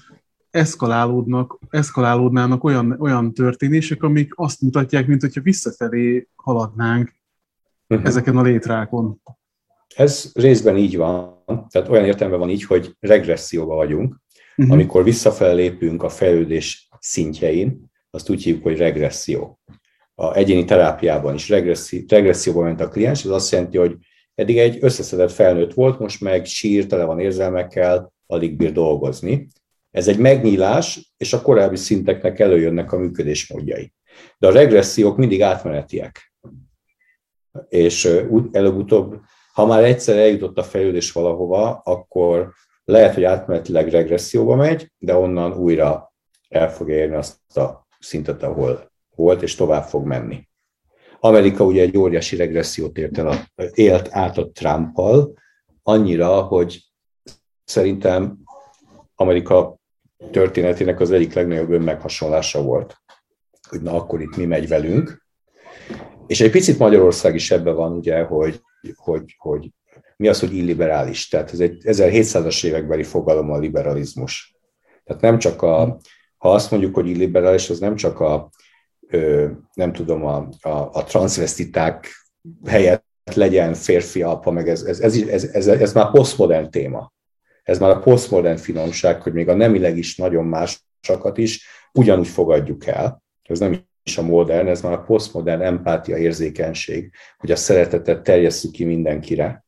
[0.51, 7.13] eszkalálódnak, eszkalálódnának olyan, olyan történések, amik azt mutatják, mint hogyha visszafelé haladnánk
[7.87, 8.07] uh-huh.
[8.07, 9.21] ezeken a létrákon.
[9.95, 14.15] Ez részben így van, tehát olyan értelemben van így, hogy regresszióban vagyunk,
[14.55, 14.73] uh-huh.
[14.73, 19.59] amikor visszafelé lépünk a fejlődés szintjein, azt úgy hívjuk, hogy regresszió.
[20.15, 23.95] A egyéni terápiában is regresszi, regresszióban ment a kliens, ez azt jelenti, hogy
[24.35, 29.47] eddig egy összeszedett felnőtt volt, most meg sír, tele van érzelmekkel, alig bír dolgozni.
[29.91, 33.93] Ez egy megnyílás, és a korábbi szinteknek előjönnek a működésmódjai.
[34.37, 36.33] De a regressziók mindig átmenetiek.
[37.69, 38.05] És
[38.51, 39.21] előbb-utóbb,
[39.53, 45.53] ha már egyszer eljutott a fejlődés valahova, akkor lehet, hogy átmenetileg regresszióba megy, de onnan
[45.53, 46.13] újra
[46.49, 50.47] el fog érni azt a szintet, ahol volt, és tovább fog menni.
[51.19, 55.33] Amerika ugye egy óriási regressziót ért el élt át a Trumpal,
[55.83, 56.83] annyira, hogy
[57.63, 58.37] szerintem
[59.15, 59.78] Amerika
[60.31, 63.01] történetének az egyik legnagyobb önmeghasonlása volt,
[63.69, 65.25] hogy na akkor itt mi megy velünk.
[66.27, 68.61] És egy picit Magyarország is ebben van, ugye, hogy,
[68.95, 69.69] hogy, hogy
[70.17, 71.27] mi az, hogy illiberális.
[71.27, 74.55] Tehát ez egy 1700-as évekbeli fogalom a liberalizmus.
[75.03, 75.99] Tehát nem csak a,
[76.37, 78.49] ha azt mondjuk, hogy illiberális, az nem csak a,
[79.73, 82.07] nem tudom, a, a, a transvestiták
[82.65, 87.11] helyett legyen férfi apa, meg ez, ez, ez, ez, ez, ez már posztmodern téma.
[87.69, 92.85] Ez már a posztmodern finomság, hogy még a nemileg is nagyon másokat is ugyanúgy fogadjuk
[92.85, 93.23] el.
[93.43, 98.71] Ez nem is a modern, ez már a posztmodern empátia érzékenység, hogy a szeretetet terjesszük
[98.71, 99.65] ki mindenkire.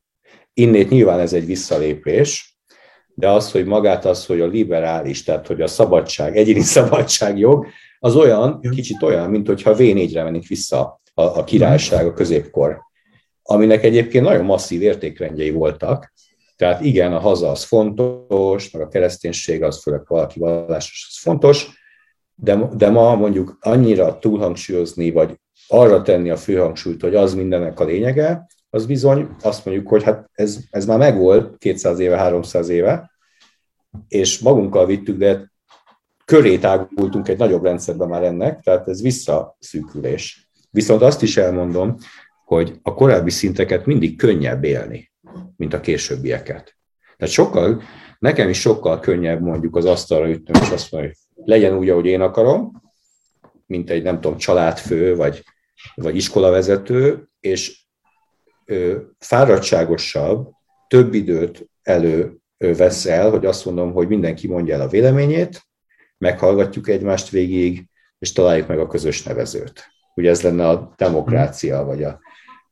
[0.53, 2.57] Innét nyilván ez egy visszalépés,
[3.13, 7.67] de az, hogy magát az, hogy a liberális, tehát hogy a szabadság, egyéni szabadságjog,
[7.99, 12.79] az olyan, kicsit olyan, mint hogyha V4-re mennénk vissza a, a királyság, a középkor,
[13.43, 16.13] aminek egyébként nagyon masszív értékrendjei voltak,
[16.61, 21.67] tehát igen, a haza az fontos, meg a kereszténység az, főleg valaki vallásos, az fontos,
[22.35, 27.83] de, de ma mondjuk annyira túlhangsúlyozni, vagy arra tenni a főhangsúlyt, hogy az mindennek a
[27.83, 33.11] lényege, az bizony azt mondjuk, hogy hát ez, ez már megvolt 200 éve, 300 éve,
[34.07, 35.51] és magunkkal vittük, de
[36.25, 40.49] köré tágultunk egy nagyobb rendszerben már ennek, tehát ez visszaszűkülés.
[40.69, 41.97] Viszont azt is elmondom,
[42.45, 45.10] hogy a korábbi szinteket mindig könnyebb élni,
[45.57, 46.75] mint a későbbieket.
[47.17, 47.81] Tehát sokkal,
[48.19, 52.05] nekem is sokkal könnyebb mondjuk az asztalra ütnöm, és azt mondani, hogy legyen úgy, ahogy
[52.05, 52.81] én akarom,
[53.65, 55.43] mint egy, nem tudom, családfő, vagy,
[55.95, 57.81] vagy iskolavezető, és
[58.65, 60.49] ö, fáradtságosabb,
[60.87, 65.61] több időt elő vesz el, hogy azt mondom, hogy mindenki mondja el a véleményét,
[66.17, 67.87] meghallgatjuk egymást végig,
[68.19, 69.85] és találjuk meg a közös nevezőt.
[70.15, 72.19] Ugye ez lenne a demokrácia, vagy a,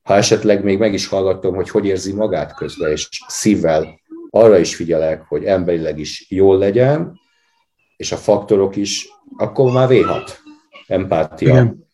[0.09, 3.99] ha esetleg még meg is hallgatom, hogy hogy érzi magát közben, és szívvel
[4.29, 7.19] arra is figyelek, hogy emberileg is jól legyen,
[7.97, 10.29] és a faktorok is, akkor már V6.
[10.87, 11.87] Empátia, Igen.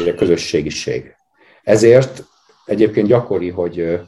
[0.00, 1.14] ugye közösségiség.
[1.62, 2.24] Ezért
[2.64, 4.00] egyébként gyakori, hogy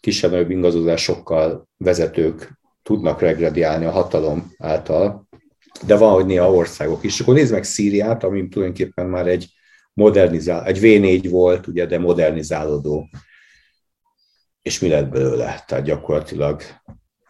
[0.00, 5.28] kisebb-nagyobb ingazozásokkal vezetők tudnak regrediálni a hatalom által,
[5.86, 7.20] de van, hogy néha országok is.
[7.20, 9.46] Akkor nézd meg Szíriát, ami tulajdonképpen már egy
[9.92, 13.08] modernizál, egy V4 volt, ugye, de modernizálódó.
[14.62, 15.64] És mi lett belőle?
[15.66, 16.62] Tehát gyakorlatilag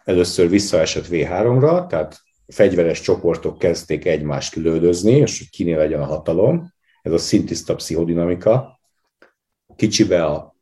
[0.05, 6.73] először visszaesett V3-ra, tehát fegyveres csoportok kezdték egymást lődözni, és hogy kinél legyen a hatalom.
[7.03, 8.81] Ez a szintiszta pszichodinamika.
[9.77, 10.57] Kicsibe a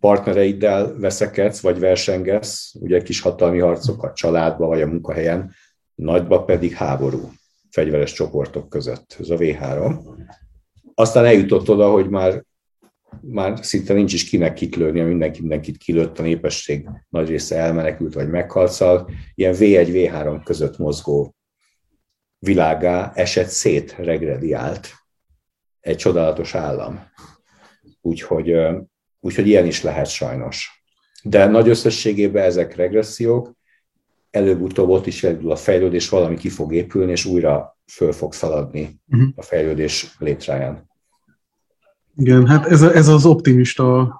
[0.00, 5.54] partnereiddel veszekedsz, vagy versengesz, ugye kis hatalmi harcok a családba, vagy a munkahelyen,
[5.94, 7.30] nagyba pedig háború
[7.70, 9.16] fegyveres csoportok között.
[9.20, 9.98] Ez a V3.
[11.00, 12.44] Aztán eljutott oda, hogy már,
[13.20, 18.28] már szinte nincs is kinek kitlőni, mindenki mindenkit kilőtt, a népesség nagy része elmenekült vagy
[18.28, 21.34] meghalt, szóval ilyen V1, V3 között mozgó
[22.38, 24.88] világá esett szét regrediált
[25.80, 27.08] egy csodálatos állam.
[28.00, 28.54] Úgyhogy,
[29.20, 30.82] úgyhogy ilyen is lehet sajnos.
[31.22, 33.52] De nagy összességében ezek regressziók,
[34.30, 39.00] előbb-utóbb ott is elindul a fejlődés, valami ki fog épülni, és újra föl fog szaladni
[39.08, 39.28] uh-huh.
[39.36, 40.89] a fejlődés létráján.
[42.20, 44.14] Igen, hát ez, ez az optimista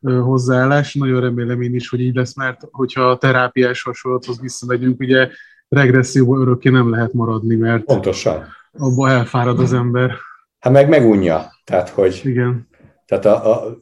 [0.00, 5.28] hozzáállás, nagyon remélem én is, hogy így lesz, mert hogyha a terápiás hasonlathoz visszamegyünk, ugye
[5.68, 8.44] regresszióban örökké nem lehet maradni, mert Pontosan.
[8.78, 10.12] abba elfárad az ember.
[10.58, 12.68] Hát meg megunja, tehát hogy Igen.
[13.06, 13.78] Tehát a, a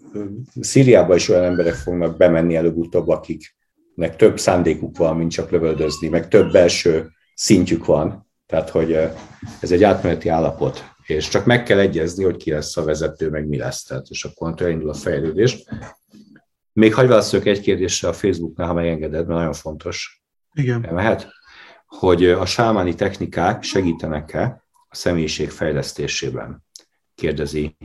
[0.61, 6.29] Szíriában is olyan emberek fognak bemenni előbb-utóbb, akiknek több szándékuk van, mint csak lövöldözni, meg
[6.29, 8.27] több belső szintjük van.
[8.47, 8.93] Tehát, hogy
[9.61, 13.47] ez egy átmeneti állapot és csak meg kell egyezni, hogy ki lesz a vezető, meg
[13.47, 15.65] mi lesz, tehát, és akkor elindul a fejlődés.
[16.73, 20.23] Még hagyj válaszoljak egy kérdésre a Facebooknál, ha megengeded, mert nagyon fontos.
[20.53, 20.81] Igen.
[20.81, 21.29] Mehet?
[21.87, 26.65] Hogy a sámáni technikák segítenek-e a személyiség fejlesztésében?
[27.15, 27.77] Kérdezi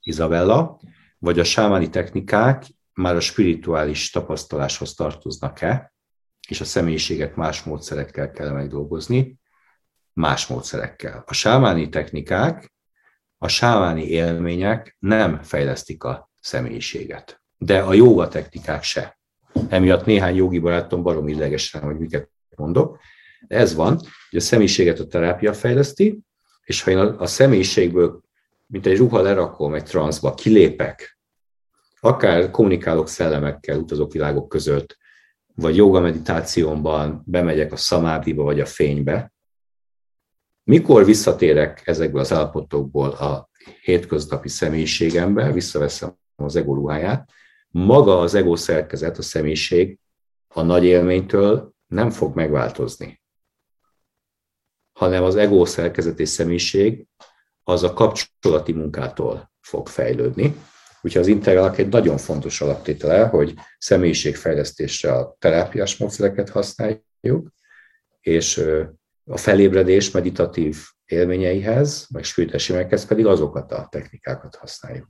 [0.00, 0.80] Izabella.
[1.18, 5.92] Vagy a sámáni technikák már a spirituális tapasztaláshoz tartoznak-e,
[6.48, 9.38] és a személyiséget más módszerekkel kell megdolgozni,
[10.16, 11.22] más módszerekkel.
[11.26, 12.72] A sámáni technikák,
[13.38, 19.18] a sámáni élmények nem fejlesztik a személyiséget, de a jóga technikák se.
[19.68, 22.98] Emiatt néhány jogi barátom barom idegesen, hogy miket mondok.
[23.46, 23.96] Ez van,
[24.30, 26.20] hogy a személyiséget a terápia fejleszti,
[26.64, 28.20] és ha én a személyiségből,
[28.66, 31.18] mint egy ruha lerakom egy transzba, kilépek,
[32.00, 34.96] akár kommunikálok szellemekkel, utazok világok között,
[35.54, 39.34] vagy joga meditációmban bemegyek a szamádiba vagy a fénybe,
[40.66, 43.48] mikor visszatérek ezekből az állapotokból a
[43.82, 47.30] hétköznapi személyiségembe, visszaveszem az ego ruháját,
[47.68, 49.98] maga az ego szerkezet, a személyiség
[50.48, 53.22] a nagy élménytől nem fog megváltozni,
[54.92, 57.06] hanem az ego szerkezet és személyiség
[57.62, 60.56] az a kapcsolati munkától fog fejlődni.
[61.00, 67.52] Úgyhogy az integrálak egy nagyon fontos alaptétele, hogy személyiségfejlesztésre a terápiás módszereket használjuk,
[68.20, 68.64] és
[69.28, 75.08] a felébredés meditatív élményeihez, meg spirites pedig azokat a technikákat használjuk.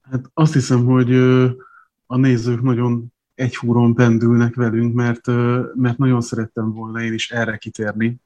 [0.00, 1.14] Hát azt hiszem, hogy
[2.06, 5.26] a nézők nagyon egy húron pendülnek velünk, mert,
[5.74, 8.20] mert nagyon szerettem volna én is erre kitérni.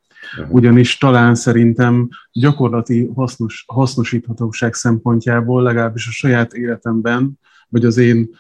[0.49, 7.39] Ugyanis talán szerintem gyakorlati hasznos, hasznosíthatóság szempontjából, legalábbis a saját életemben,
[7.73, 8.31] vagy az én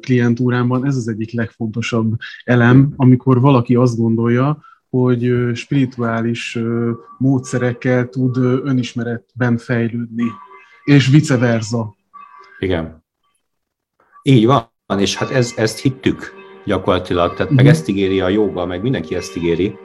[0.00, 2.14] klientúrámban ez az egyik legfontosabb
[2.44, 6.58] elem, amikor valaki azt gondolja, hogy spirituális
[7.18, 10.24] módszerekkel tud önismeretben fejlődni,
[10.84, 11.96] és vice versa.
[12.58, 13.04] Igen.
[14.22, 16.32] Így van, és hát ez, ezt hittük
[16.64, 17.72] gyakorlatilag, tehát meg mhm.
[17.72, 19.76] ezt ígéri a joga, meg mindenki ezt ígéri,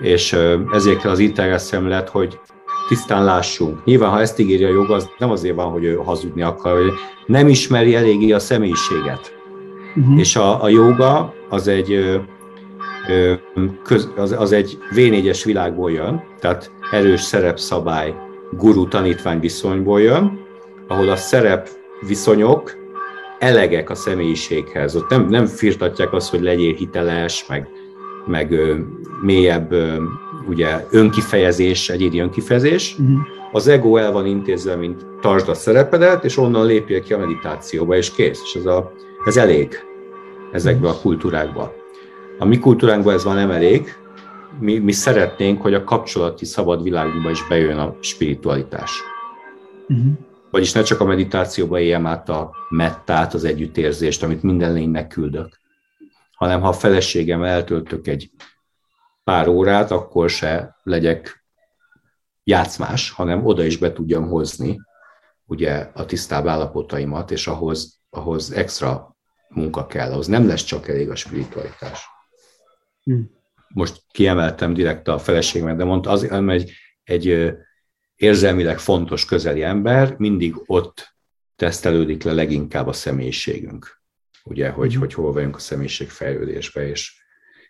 [0.00, 0.36] és
[0.72, 2.40] ezért az integrált szemlet, hogy
[2.88, 3.84] tisztán lássunk.
[3.84, 6.92] Nyilván, ha ezt ígéri a jog, az nem azért van, hogy ő hazudni akar, hogy
[7.26, 9.36] nem ismeri eléggé a személyiséget.
[9.96, 10.18] Uh-huh.
[10.18, 12.20] És a, a joga az egy,
[13.82, 18.14] köz, az, az egy V4-es világból jön, tehát erős szerepszabály,
[18.52, 20.46] guru-tanítvány viszonyból jön,
[20.88, 21.68] ahol a szerep
[22.06, 22.76] viszonyok
[23.38, 24.96] elegek a személyiséghez.
[24.96, 27.68] Ott nem, nem firtatják azt, hogy legyél hiteles, meg,
[28.26, 28.74] meg ö,
[29.22, 29.96] mélyebb ö,
[30.48, 33.18] ugye önkifejezés, egyéni önkifejezés, uh-huh.
[33.52, 37.96] az ego el van intézve, mint tartsd a szerepedet, és onnan lépjél ki a meditációba,
[37.96, 38.40] és kész.
[38.44, 38.92] És ez, a,
[39.24, 39.78] ez elég
[40.52, 41.72] ezekbe a kultúrákba.
[42.38, 43.96] A mi kultúránkban ez van nem elég,
[44.60, 48.90] mi, mi szeretnénk, hogy a kapcsolati szabad világunkba is bejön a spiritualitás.
[49.88, 50.12] Uh-huh.
[50.50, 55.60] Vagyis ne csak a meditációba éljem át a mettát, az együttérzést, amit minden lénynek küldök,
[56.34, 58.30] hanem ha a feleségem eltöltök egy
[59.28, 61.44] pár órát, akkor se legyek
[62.44, 64.80] játszmás, hanem oda is be tudjam hozni
[65.44, 69.16] ugye a tisztább állapotaimat, és ahhoz, ahhoz extra
[69.48, 72.06] munka kell, ahhoz nem lesz csak elég a spiritualitás.
[73.02, 73.30] Hmm.
[73.68, 76.72] Most kiemeltem direkt a feleségemet, de mondta, az, egy,
[77.04, 77.54] egy
[78.16, 81.14] érzelmileg fontos közeli ember, mindig ott
[81.56, 84.02] tesztelődik le leginkább a személyiségünk.
[84.44, 85.00] Ugye, hogy, hmm.
[85.00, 87.17] hogy hol vagyunk a személyiségfejlődésbe, és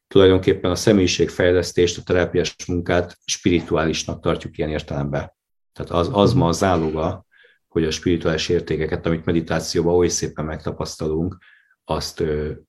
[0.09, 5.33] tulajdonképpen a személyiségfejlesztést, a terápiás munkát spirituálisnak tartjuk ilyen értelemben.
[5.73, 7.27] Tehát az, az ma a záloga,
[7.69, 11.39] hogy a spirituális értékeket, amit meditációban oly szépen megtapasztalunk,
[11.85, 12.23] azt,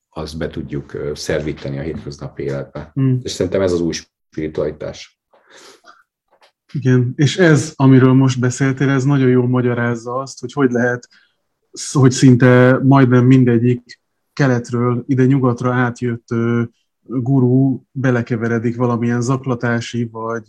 [0.10, 2.94] azt be tudjuk szervíteni a hétköznapi életbe.
[3.02, 3.18] Mm.
[3.22, 3.94] És szerintem ez az új
[4.30, 5.20] spiritualitás.
[6.74, 11.10] Igen, és ez, amiről most beszéltél, ez nagyon jól magyarázza azt, hogy hogy lehet,
[11.92, 14.02] hogy szinte majdnem mindegyik
[14.34, 16.28] keletről ide nyugatra átjött
[17.10, 20.46] gurú belekeveredik valamilyen zaklatási vagy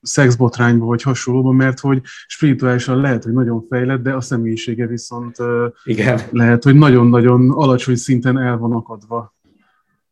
[0.00, 5.36] szexbotrányba vagy hasonlóba, mert hogy spirituálisan lehet, hogy nagyon fejlett, de a személyisége viszont
[5.84, 6.20] Igen.
[6.30, 9.34] lehet, hogy nagyon-nagyon alacsony szinten el van akadva.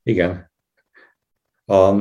[0.03, 0.51] Igen.
[1.67, 1.95] A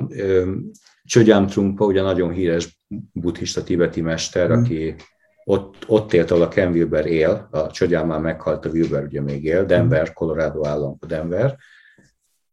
[1.03, 4.63] Csögyám Trungpa, ugye nagyon híres buddhista tibeti mester, mm.
[4.63, 4.95] aki
[5.43, 9.21] ott, ott élt, ahol a Ken Wilber él, a Csögyám már meghalt, a Wilber ugye
[9.21, 11.57] még él, Denver, Colorado állam, Denver,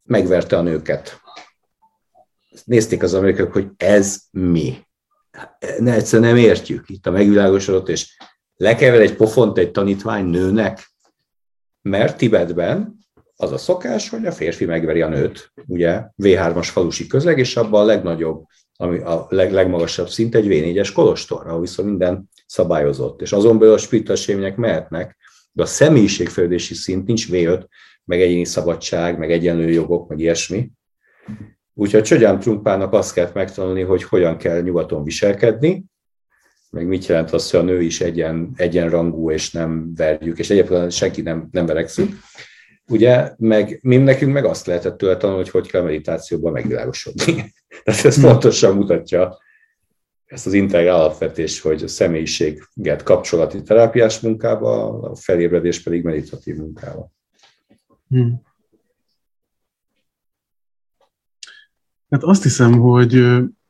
[0.03, 1.21] megverte a nőket.
[2.65, 4.79] Nézték az amerikaiak, hogy ez mi?
[5.79, 8.17] Ne, egyszerűen nem értjük itt a megvilágosodott, és
[8.57, 10.91] lekever egy pofont egy tanítvány nőnek,
[11.83, 13.01] mert Tibetben
[13.37, 17.83] az a szokás, hogy a férfi megveri a nőt, ugye V3-as falusi közeg, és abban
[17.83, 18.45] a legnagyobb,
[18.77, 23.21] ami a leg, legmagasabb szint egy V4-es kolostor, ahol viszont minden szabályozott.
[23.21, 25.17] És azon belül a spirituális mehetnek,
[25.53, 27.65] de a személyiségfejlődési szint nincs V5,
[28.05, 30.71] meg egyéni szabadság, meg egyenlő jogok, meg ilyesmi.
[31.75, 35.85] Úgyhogy Csögyám Trumpának azt kell megtanulni, hogy hogyan kell nyugaton viselkedni,
[36.71, 40.93] meg mit jelent az, hogy a nő is egyen, egyenrangú, és nem verjük, és egyébként
[40.93, 42.15] senki nem, nem verekszünk.
[42.89, 47.53] Ugye, meg mi nekünk meg azt lehetett tőle tanulni, hogy hogy kell meditációban megvilágosodni.
[47.85, 49.39] Tehát ez fontosan mutatja
[50.25, 57.13] ezt az integrál alapvetés, hogy a személyiséget kapcsolati terápiás munkába, a felébredés pedig meditatív munkába.
[58.13, 58.43] Hmm.
[62.11, 63.15] Hát azt hiszem, hogy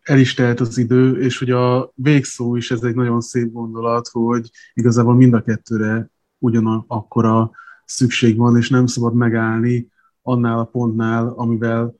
[0.02, 4.08] el is telt az idő, és hogy a végszó is ez egy nagyon szép gondolat,
[4.08, 7.50] hogy igazából mind a kettőre ugyanakkor a
[7.84, 9.88] szükség van, és nem szabad megállni
[10.22, 11.94] annál a pontnál, amivel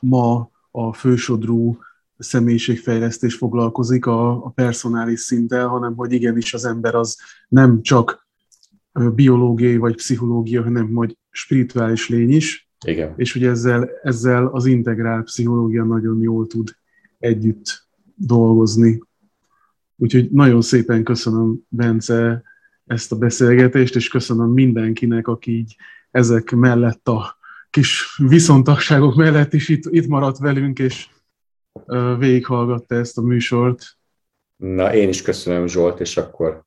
[0.00, 1.78] ma a fősodrú
[2.18, 7.18] személyiségfejlesztés foglalkozik a, a personális szinten, hanem hogy igenis az ember az
[7.48, 8.28] nem csak
[9.14, 12.68] biológiai vagy pszichológia, hanem hogy spirituális lény is.
[12.86, 13.12] Igen.
[13.16, 16.76] És hogy ezzel, ezzel az integrál pszichológia nagyon jól tud
[17.18, 19.02] együtt dolgozni.
[19.96, 22.42] Úgyhogy nagyon szépen köszönöm, Bence,
[22.86, 25.76] ezt a beszélgetést, és köszönöm mindenkinek, aki így
[26.10, 27.36] ezek mellett a
[27.70, 31.08] kis viszontagságok mellett is itt, itt maradt velünk, és
[32.18, 33.84] végighallgatta ezt a műsort.
[34.56, 36.65] Na, én is köszönöm, Zsolt, és akkor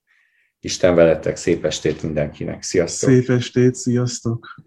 [0.62, 2.64] Isten veletek, szép estét mindenkinek.
[2.64, 3.10] Sziasztok!
[3.10, 4.62] Szép estét, sziasztok!